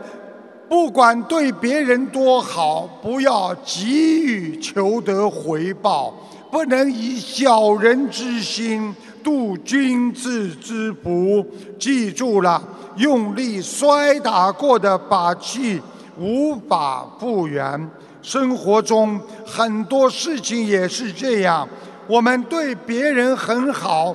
[0.68, 6.14] 不管对别人多好，不要急于求得回报，
[6.52, 11.46] 不能以小人之心度君子之腹。
[11.80, 12.62] 记住了，
[12.98, 15.82] 用力摔打过的把气。
[16.20, 17.90] 无法复原。
[18.22, 21.68] 生活中很多事情也是这样，
[22.06, 24.14] 我们对别人很好，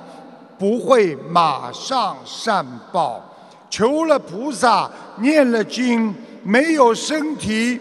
[0.59, 3.25] 不会马上善报。
[3.71, 7.81] 求了菩萨，念了经，没有身体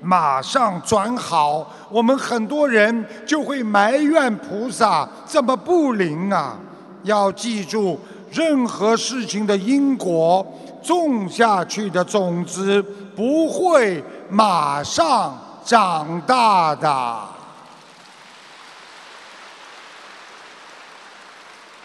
[0.00, 6.58] 马上转好，我们很多人就会埋怨菩萨怎么不灵啊！
[7.02, 7.98] 要记住，
[8.30, 10.46] 任何事情的因果。
[10.82, 12.84] 种下去的种子
[13.16, 17.18] 不会马上长大的，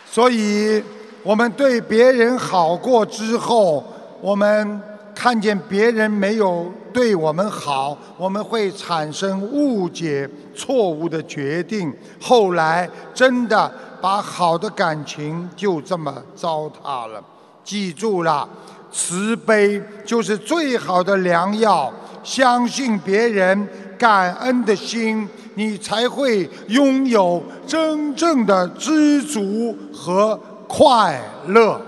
[0.05, 0.83] 所以
[1.23, 3.83] 我们对别人好过之后，
[4.21, 4.81] 我们。
[5.13, 13.71] 看见别人没有对我们好，我们会产生误解、错误的决定，后来真的
[14.01, 17.23] 把好的感情就这么糟蹋了。
[17.63, 18.49] 记住了，
[18.91, 21.91] 慈悲就是最好的良药。
[22.23, 23.67] 相信别人，
[23.97, 31.81] 感恩的心，你才会拥有真正的知足和快乐。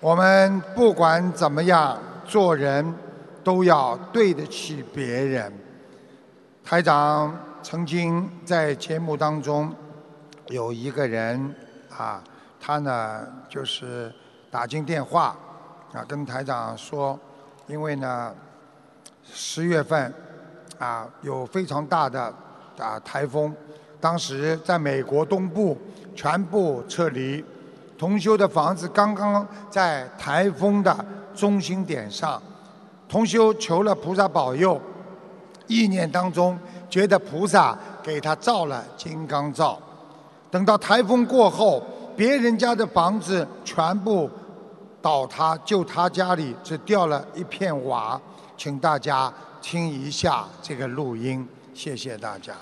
[0.00, 2.94] 我们不管怎么样做人，
[3.42, 5.50] 都要对得起别人。
[6.62, 9.74] 台长曾经在节目当中
[10.48, 11.54] 有一个人
[11.96, 12.22] 啊，
[12.60, 14.12] 他呢就是
[14.50, 15.36] 打进电话
[15.92, 17.18] 啊，跟台长说，
[17.66, 18.34] 因为呢
[19.24, 20.12] 十月份
[20.78, 22.32] 啊有非常大的
[22.78, 23.54] 啊台风，
[24.00, 25.76] 当时在美国东部
[26.16, 27.44] 全部撤离。
[27.98, 32.40] 同修的房子刚刚在台风的中心点上，
[33.08, 34.80] 同修求了菩萨保佑，
[35.66, 36.56] 意念当中
[36.88, 39.82] 觉得菩萨给他照了金刚罩。
[40.50, 41.82] 等到台风过后，
[42.16, 44.30] 别人家的房子全部
[45.02, 48.20] 倒塌，就他家里只掉了一片瓦。
[48.56, 52.52] 请大家听一下这个录音，谢谢大家。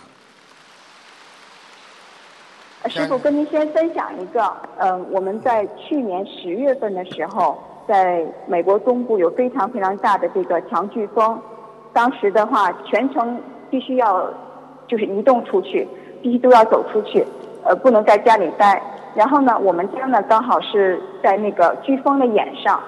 [2.89, 7.59] 师傅跟您先分享一个，嗯，我们在去年十月份的时候，
[7.89, 11.41] 在美国东部有非常非常大的这个强飓风，
[11.93, 14.31] 当时的话全程必须要
[14.87, 15.89] 就是移动出去，
[16.23, 17.27] 必须都要走出去，
[17.67, 18.81] 呃，不能在家里待。
[19.15, 22.79] 然后呢，我们家呢刚好是在那个飓风的眼上，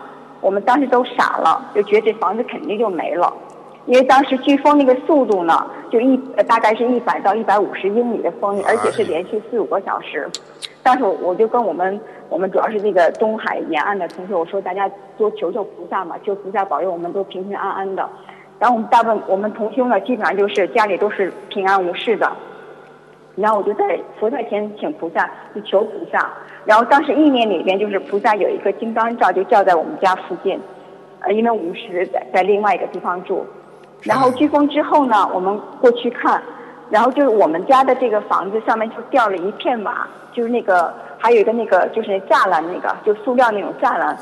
[0.40, 3.32] 我们当时都傻了，就觉得这房子肯定就没了。
[3.86, 6.14] 因为当时飓风那个速度呢，就一
[6.46, 10.28] 大概是一百到一百五十英里的风力，而且是连续四五个小时。
[10.82, 11.98] 当时我就跟我们
[12.28, 18.06] 我们主要是那个东海沿岸的同学我说，大家多求求菩萨嘛，求菩萨保佑我们都平平安安的。
[18.58, 22.30] 然后我们大部分我们同修呢，基本上就是家里都是平安无事的。
[23.40, 26.30] 然后我就在佛台前请菩萨，就求菩萨。
[26.64, 30.60] 然后当时意念里边就是菩萨有一个金刚罩，就罩在我们家附近。
[31.20, 33.46] 呃，因为我们是在在另外一个地方住。
[34.02, 36.40] 然后飓风之后呢，我们过去看，
[36.90, 44.16] 然后就是我们家的这个房子上面就掉了一片瓦，就是那个还有一个那个就是栅栏那个，就塑料那种栅栏，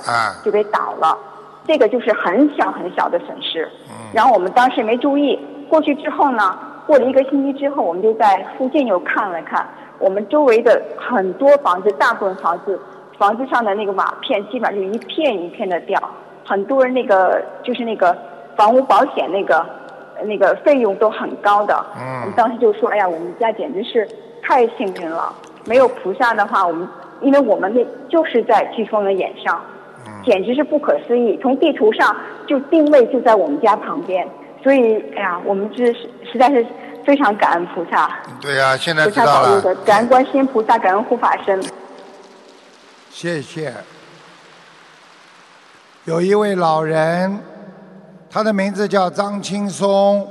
[0.45, 1.19] 就给倒了。
[1.67, 3.69] 这个就是很小很小的损失。
[4.14, 5.39] 然后我们当时没注意，
[5.69, 6.57] 过去之后呢，
[6.87, 9.66] 过了一个星期之后，我们就在附近又看了看，
[9.99, 12.80] 我们周围的很多房子，大部分房子
[13.18, 16.01] 房子上的那个瓦片基本上就一片一片的掉，
[16.45, 18.16] 很多人那个就是那个。
[18.57, 19.66] 房屋保险那个
[20.24, 21.76] 那个费用都很高的，
[22.22, 24.09] 我们当时就说：“哎呀，我们家简直是
[24.43, 25.30] 太幸运了！
[25.66, 26.89] 没有菩萨的话，我们
[27.20, 29.61] 因为我们那就是在飓风的眼上，
[30.24, 31.39] 简直是不可思议。
[31.43, 32.16] 从地图上
[32.47, 34.26] 就定位就在我们家旁边，
[34.67, 36.67] 所以哎呀，我们这是实在是
[37.05, 38.11] 非常感恩菩萨。
[38.41, 41.62] 对呀，现在菩萨保佑的，感恩观世音菩萨，感恩护法神。
[43.09, 43.73] 谢谢。
[46.05, 47.39] 有一位老人。
[48.29, 50.29] 他的名字叫张青松，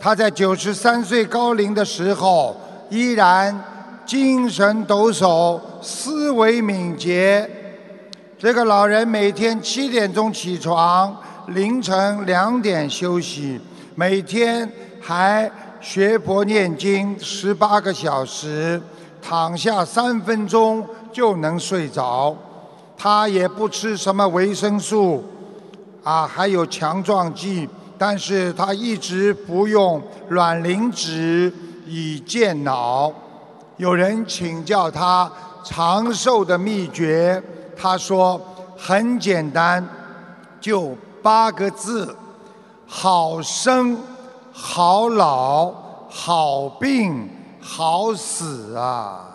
[0.00, 2.54] 他在九十三岁高龄的时候
[2.90, 3.56] 依然
[4.04, 7.48] 精神抖擞、思维敏捷。
[8.36, 11.16] 这个老人每天七点钟起床，
[11.48, 13.60] 凌晨两点休息，
[13.94, 14.70] 每天
[15.00, 18.80] 还学佛念经十八个小时，
[19.20, 22.36] 躺下三分钟就能睡着。
[22.96, 25.24] 他也不吃什么维生素。
[26.02, 27.68] 啊，还有强壮剂，
[27.98, 31.52] 但是他一直服用卵磷脂
[31.86, 33.12] 以健脑。
[33.76, 35.30] 有人请教他
[35.62, 37.42] 长寿的秘诀，
[37.76, 38.40] 他说
[38.78, 39.86] 很简单，
[40.58, 42.16] 就八个字：
[42.86, 43.96] 好生、
[44.52, 45.72] 好老、
[46.08, 47.28] 好病、
[47.60, 49.26] 好死啊！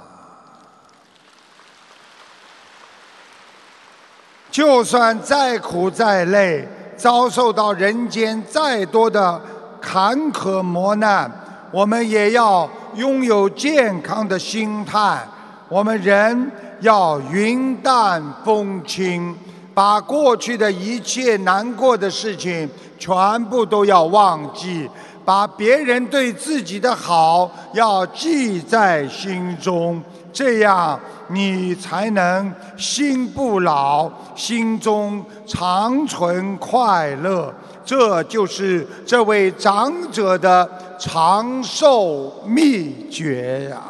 [4.52, 9.42] 就算再苦再累，遭受到人间再多的
[9.82, 11.30] 坎坷磨难，
[11.72, 15.28] 我们也要拥有健康的心态。
[15.68, 19.38] 我们人要云淡风轻，
[19.76, 22.68] 把过去的一切难过的事情
[22.98, 24.90] 全部都要忘记，
[25.26, 30.02] 把别人对自己的好要记在心中。
[30.32, 37.54] 这样，你才能心不老，心中长存快乐。
[37.86, 43.82] 这就是这位长者的长寿秘诀呀！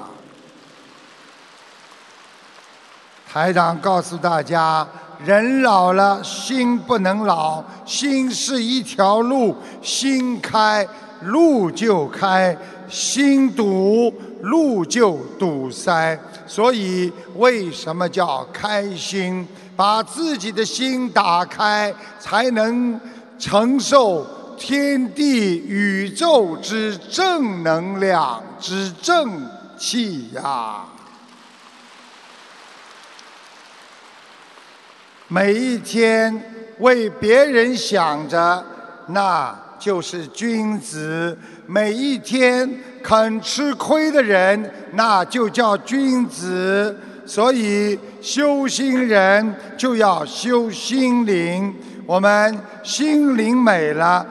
[3.31, 4.87] 台长告诉大家，
[5.25, 10.87] 人老了心不能老，心是一条路，心开
[11.23, 12.55] 路就开，
[12.87, 16.17] 心堵路就堵塞。
[16.45, 19.47] 所以为什么叫开心？
[19.75, 22.97] 把自己的心打开，才能
[23.37, 24.25] 承受
[24.57, 29.45] 天地宇宙之正能量之正
[29.77, 30.85] 气呀！
[35.27, 36.39] 每一天
[36.79, 38.63] 为别人想着，
[39.07, 42.69] 那就是君子；每一天
[43.01, 46.95] 肯吃亏的人，那就叫君子。
[47.25, 51.73] 所以修心人就要修心灵，
[52.05, 54.23] 我们心灵美了，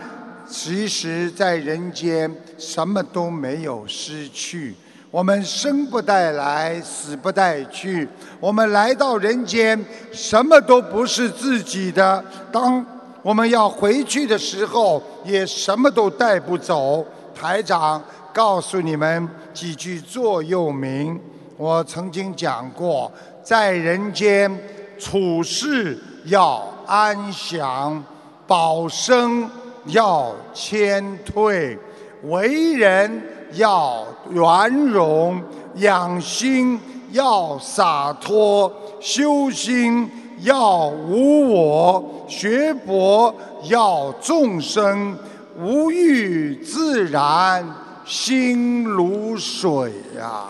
[0.48, 4.76] 其实在人间什么都没有失去。
[5.14, 8.08] 我们生不带来，死不带去。
[8.40, 12.24] 我们来到人间，什么都不是自己的。
[12.50, 12.84] 当
[13.22, 17.06] 我们要回去的时候，也什么都带不走。
[17.32, 18.02] 台长
[18.32, 21.20] 告诉你们几句座右铭，
[21.56, 23.08] 我曾经讲过：
[23.40, 24.50] 在人间
[24.98, 28.02] 处事要安详，
[28.48, 29.48] 保身
[29.84, 31.78] 要谦退，
[32.24, 33.22] 为人。
[33.56, 35.42] 要圆融，
[35.76, 36.80] 养心
[37.12, 43.34] 要洒脱，修心要无我，学佛
[43.64, 45.18] 要众生，
[45.58, 47.66] 无欲自然，
[48.04, 50.44] 心如水呀。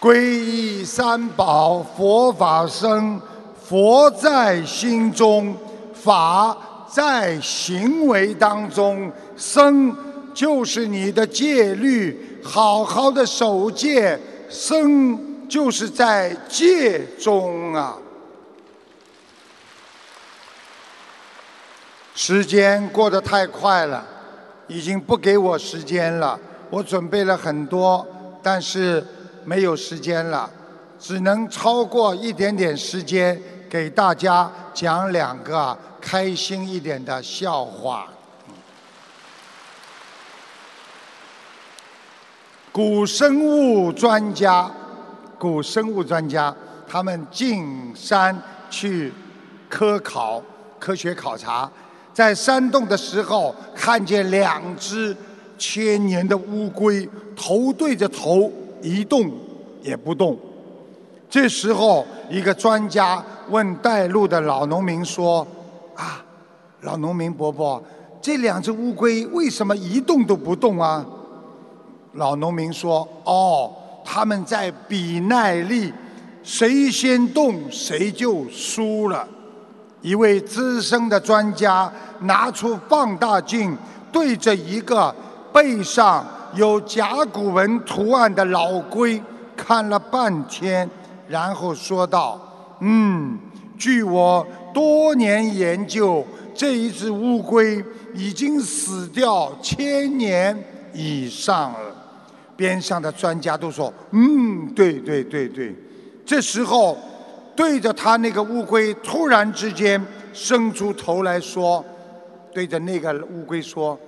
[0.00, 3.20] 皈依三宝，佛法僧，
[3.60, 5.56] 佛在心中，
[5.92, 6.56] 法
[6.90, 9.10] 在行为当中。
[9.36, 9.96] 僧
[10.34, 14.18] 就是你的戒律，好好的守戒。
[14.48, 17.96] 僧就是在戒中啊。
[22.14, 24.04] 时间过得太快了，
[24.66, 26.38] 已经不给我时间了。
[26.70, 28.06] 我准备了很多，
[28.42, 29.04] 但是
[29.44, 30.50] 没有时间了，
[30.98, 38.08] 只能超过一点点时间给大家讲两个开心一点的笑话。
[42.72, 44.70] 古生物专家，
[45.38, 46.54] 古生物专家，
[46.86, 48.40] 他们进山
[48.70, 49.12] 去
[49.68, 50.40] 科考、
[50.78, 51.68] 科学考察，
[52.14, 55.16] 在山洞的时候，看见两只
[55.58, 59.28] 千年的乌龟头对着头一动
[59.82, 60.38] 也不动。
[61.30, 65.46] 这时候，一个专家问带路的老农民说
[65.94, 66.24] ：“啊，
[66.80, 67.82] 老农民伯伯，
[68.20, 71.04] 这两只乌龟为什么一动都不动啊？”
[72.14, 73.70] 老农民说：“哦，
[74.04, 75.92] 他们在比耐力，
[76.42, 79.28] 谁先动谁就输了。”
[80.00, 83.76] 一位资深的专家拿出放大镜，
[84.10, 85.14] 对着一个
[85.52, 86.24] 背上
[86.54, 89.20] 有甲骨文图案的老龟
[89.56, 90.88] 看了半天，
[91.28, 92.40] 然后说道
[92.80, 93.38] ：“嗯，
[93.78, 96.24] 据我多年研究，
[96.54, 100.56] 这一只乌龟已经死掉千年
[100.92, 101.94] 以上了。”
[102.56, 105.74] 边上的专家都说：“嗯，对对对对。”
[106.26, 106.98] 这时候，
[107.54, 111.84] 对着他那个乌龟，突然之间伸出头来说
[112.52, 113.98] ：“对着那个乌龟说，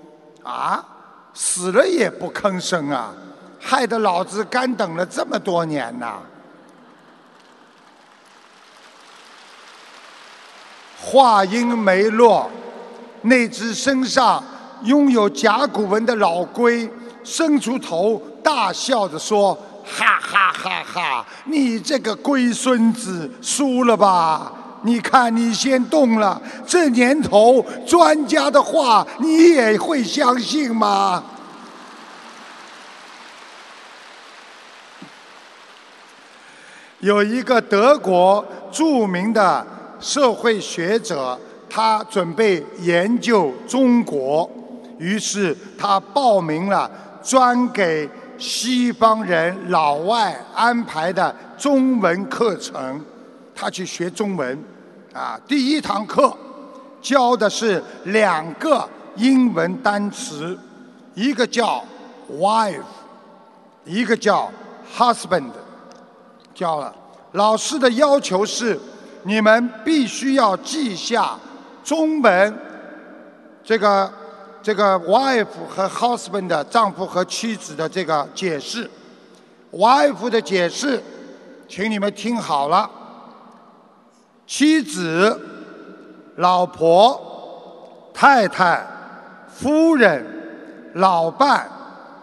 [0.43, 0.85] 啊，
[1.33, 3.15] 死了也不吭声啊，
[3.59, 6.19] 害得老子干等了这么多年呐！”
[11.03, 12.51] 话音没落，
[13.23, 14.45] 那只身上
[14.85, 16.89] 拥有甲骨文的老龟
[17.25, 18.21] 伸出头。
[18.43, 19.55] 大笑着说
[19.85, 21.27] ：“哈哈哈哈！
[21.45, 24.51] 你这个龟孙子输了吧？
[24.83, 31.23] 你看你先动了，这年头专家的话你也会相信吗？”
[37.01, 39.67] 有一个德国著名的
[40.01, 44.51] 社会学者，他准备研究中国，
[44.99, 46.91] 于是他报名了
[47.23, 48.09] 专给。
[48.41, 53.05] 西方人老外安排的中文课程，
[53.55, 54.59] 他去学中文，
[55.13, 56.35] 啊，第一堂课
[57.03, 60.59] 教的是两个英文单词，
[61.13, 61.85] 一个叫
[62.33, 62.81] wife，
[63.85, 64.51] 一个叫
[64.97, 65.51] husband，
[66.55, 66.91] 教了。
[67.33, 68.81] 老师的要求是，
[69.25, 71.39] 你们必须要记下
[71.85, 72.59] 中文
[73.65, 74.13] 这个。
[74.63, 78.87] 这个 wife 和 husband 的丈夫和妻子的这个解释
[79.73, 81.03] ，wife 的解释，
[81.67, 82.91] 请你们听好了。
[84.47, 85.41] 妻子、
[86.37, 87.19] 老婆、
[88.13, 88.87] 太太、
[89.49, 90.23] 夫人、
[90.93, 91.67] 老伴、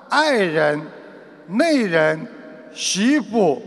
[0.07, 0.80] 爱人、
[1.48, 2.24] 内人、
[2.72, 3.60] 媳妇、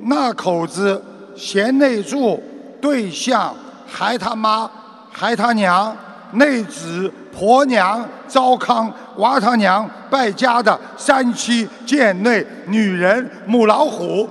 [0.00, 1.02] 那口子、
[1.34, 2.38] 贤内助、
[2.80, 3.54] 对象、
[3.86, 4.70] 还他妈、
[5.12, 5.96] 还他娘、
[6.32, 14.28] 内子、婆娘、糟糠、娃他娘、败家的、三妻、贱内、女人、母老虎。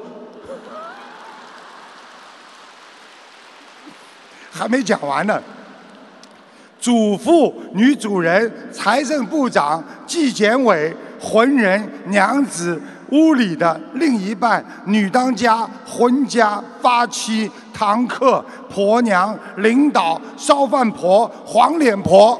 [4.51, 5.41] 还没讲完呢。
[6.79, 12.79] 主妇、女主人、财政部长、纪检委、浑人、娘子、
[13.11, 22.39] 屋里的另一半、女当家、婚家、发妻、堂客、婆娘、领导、烧饭婆、黄脸婆。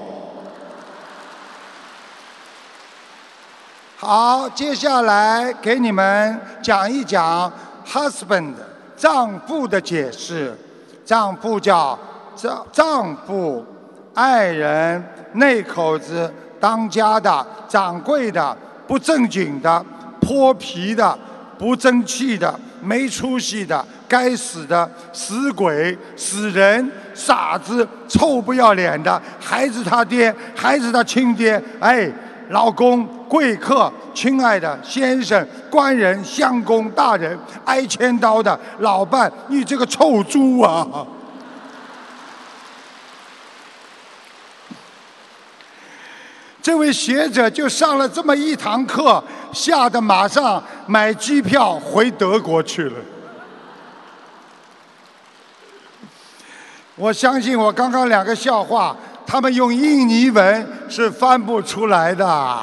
[3.98, 7.52] 好，接下来给你们讲一讲
[7.86, 8.54] husband
[8.96, 10.56] 丈夫的解释。
[11.04, 11.98] 丈夫叫
[12.36, 13.66] 丈丈夫。
[14.14, 15.04] 爱人、
[15.34, 18.58] 内口子、当家的、掌柜的、
[18.88, 19.86] 不正经的、
[20.28, 21.18] 泼皮的、
[21.58, 32.12] 不争气的、没出息的、该死的、死鬼、死人、傻子、臭不要脸的、孩子他爹、孩子他亲爹，哎，
[32.50, 40.86] 老公、贵客、亲爱的先生、官人、相公、大人、挨千刀的老伴，你这个臭猪啊！
[46.68, 49.24] 这位学者就上了这么一堂课，
[49.54, 52.96] 吓得马上买机票回德国去了。
[56.98, 58.94] 我相信我刚刚两个笑话，
[59.26, 62.62] 他们用印尼文是翻不出来的。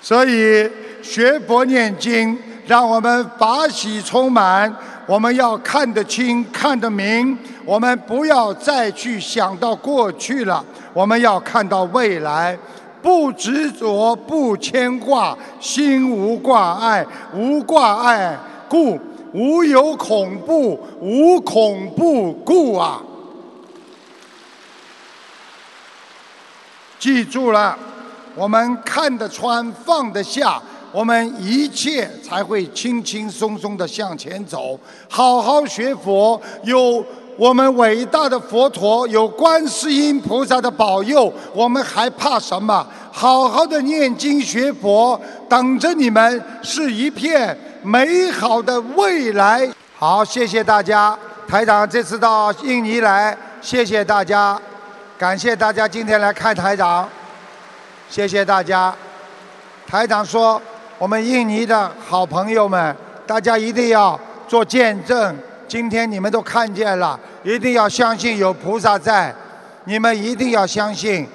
[0.00, 0.66] 所以
[1.02, 4.74] 学佛念经，让我们法喜充满。
[5.06, 7.36] 我们要看得清，看得明。
[7.64, 12.58] 我们不要再去想到过去了，我们要看到未来。
[13.02, 17.04] 不执着，不牵挂，心无挂碍，
[17.34, 18.38] 无挂碍
[18.68, 18.96] 故
[19.32, 23.02] 无有恐怖，无恐怖故啊！
[27.00, 27.76] 记住了，
[28.36, 30.62] 我们看得穿，放得下。
[30.92, 34.78] 我们一切才会轻轻松松的向前走。
[35.08, 37.02] 好好学佛，有
[37.38, 42.86] 我们伟大的佛陀，有观世音菩萨的保佑，我们还怕什么？
[43.10, 49.66] 好好的念经学佛，等着你们是一片美好的未来。
[49.96, 51.18] 好，谢谢大家。
[51.48, 54.60] 台长这次到印尼来，谢谢大家，
[55.16, 57.08] 感谢大家今天来看台长，
[58.10, 58.94] 谢谢大家。
[59.86, 60.60] 台长说。
[61.02, 62.96] 我们印尼的好朋友们，
[63.26, 64.16] 大家一定要
[64.46, 65.36] 做见证。
[65.66, 69.34] 今天你们都看见了，一定要相信有菩萨在。
[69.86, 71.26] 你们一定要相信，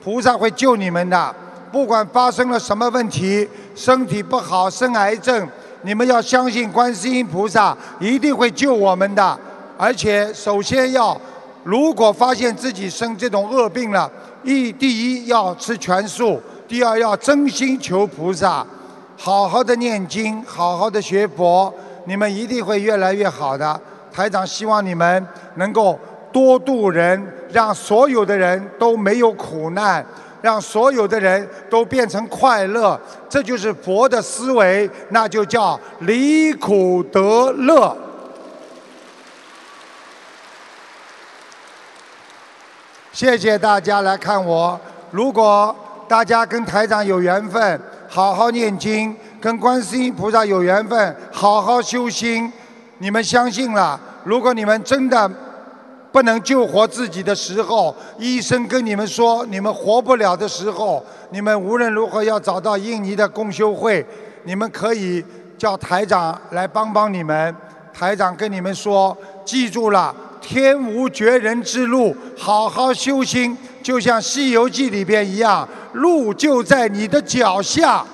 [0.00, 1.34] 菩萨会救你们的。
[1.72, 5.48] 不管发生了什么问题，身体不好生癌症，
[5.82, 9.36] 你们要相信观世音菩萨一定会救我们的。
[9.76, 11.20] 而且，首先要，
[11.64, 14.08] 如果发现自己生这种恶病了，
[14.44, 18.64] 一第一要吃全素，第二要真心求菩萨。
[19.20, 21.74] 好好的念经，好好的学佛，
[22.04, 23.78] 你们一定会越来越好的。
[24.12, 25.26] 台长希望你们
[25.56, 25.98] 能够
[26.32, 27.20] 多度人，
[27.50, 30.06] 让所有的人都没有苦难，
[30.40, 32.98] 让所有的人都变成快乐。
[33.28, 37.96] 这就是佛的思维，那就叫离苦得乐。
[43.12, 44.80] 谢谢大家来看我。
[45.10, 45.74] 如果
[46.06, 47.80] 大家跟台长有缘分。
[48.08, 52.50] 好好念经，跟观世音菩萨有缘分，好好修心。
[52.98, 54.00] 你们相信了？
[54.24, 55.30] 如果你们真的
[56.10, 64.04] 不能救活自己的时候，医生跟你们说你们活不了的时候，你们无论如何要找到印尼的共修会，
[64.44, 65.22] 你们可以
[65.58, 67.54] 叫台长来帮帮你们。
[67.92, 73.56] 台长跟你们说，记住了，天无绝人之路，好好修心。
[73.82, 78.04] 就像《西游记》里边一样，路就在你的脚下。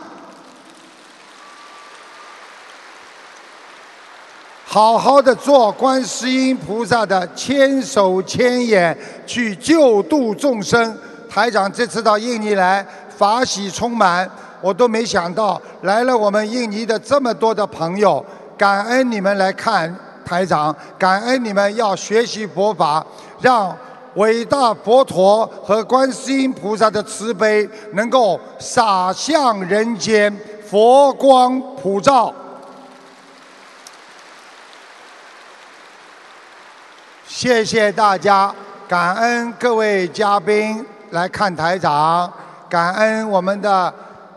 [4.65, 8.97] 好好的做观世音菩萨的千手千眼，
[9.27, 10.97] 去救度众生。
[11.29, 12.87] 台长这次到印尼来，
[13.17, 14.29] 法喜充满，
[14.61, 18.25] 我都没想到来了我们印尼的这么多的朋友，
[18.59, 23.05] 感恩你们来看台长，感恩你们要学习佛法，
[23.41, 23.77] 让。
[24.15, 30.35] 伟大佛陀和观世音菩萨的慈悲能够洒向人间，
[30.69, 32.33] 佛光普照。
[37.27, 38.55] 谢谢大家，
[38.87, 42.33] 感恩各位嘉宾来看台长，
[42.69, 43.93] 感恩我们的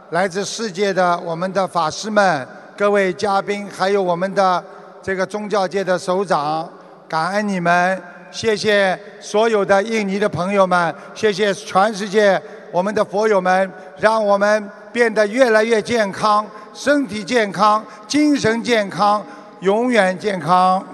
[0.10, 4.64] 来自世界的我们的法师们，各位嘉宾，还有我们的
[5.04, 6.68] 这个宗教界的首长，
[7.08, 8.02] 感恩你们，
[8.32, 12.42] 谢谢所有的印尼的朋友们，谢谢全世界
[12.72, 19.26] 我们的佛友们，让我们变得越来越健康，身体健康，精神健康，
[19.62, 20.86] 永远健康。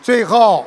[0.00, 0.64] 最后，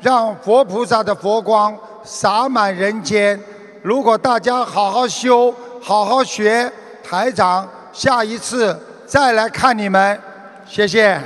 [0.00, 3.38] 让佛菩萨的佛光洒满人间。
[3.82, 5.52] 如果大家好好修、
[5.82, 6.70] 好好学，
[7.02, 8.78] 台长下一次
[9.10, 10.22] 再来看你们。
[10.68, 11.20] 谢谢。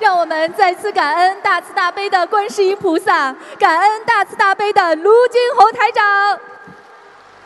[0.00, 6.40] 让我们再次感恩大慈大悲的观世音菩萨，感恩大慈大悲的卢金红台长。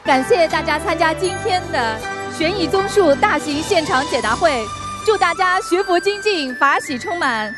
[0.03, 1.99] 感谢大家参加今天的
[2.33, 4.65] 悬疑综述大型现场解答会。
[5.05, 7.55] 祝大家学佛精进，法喜充满。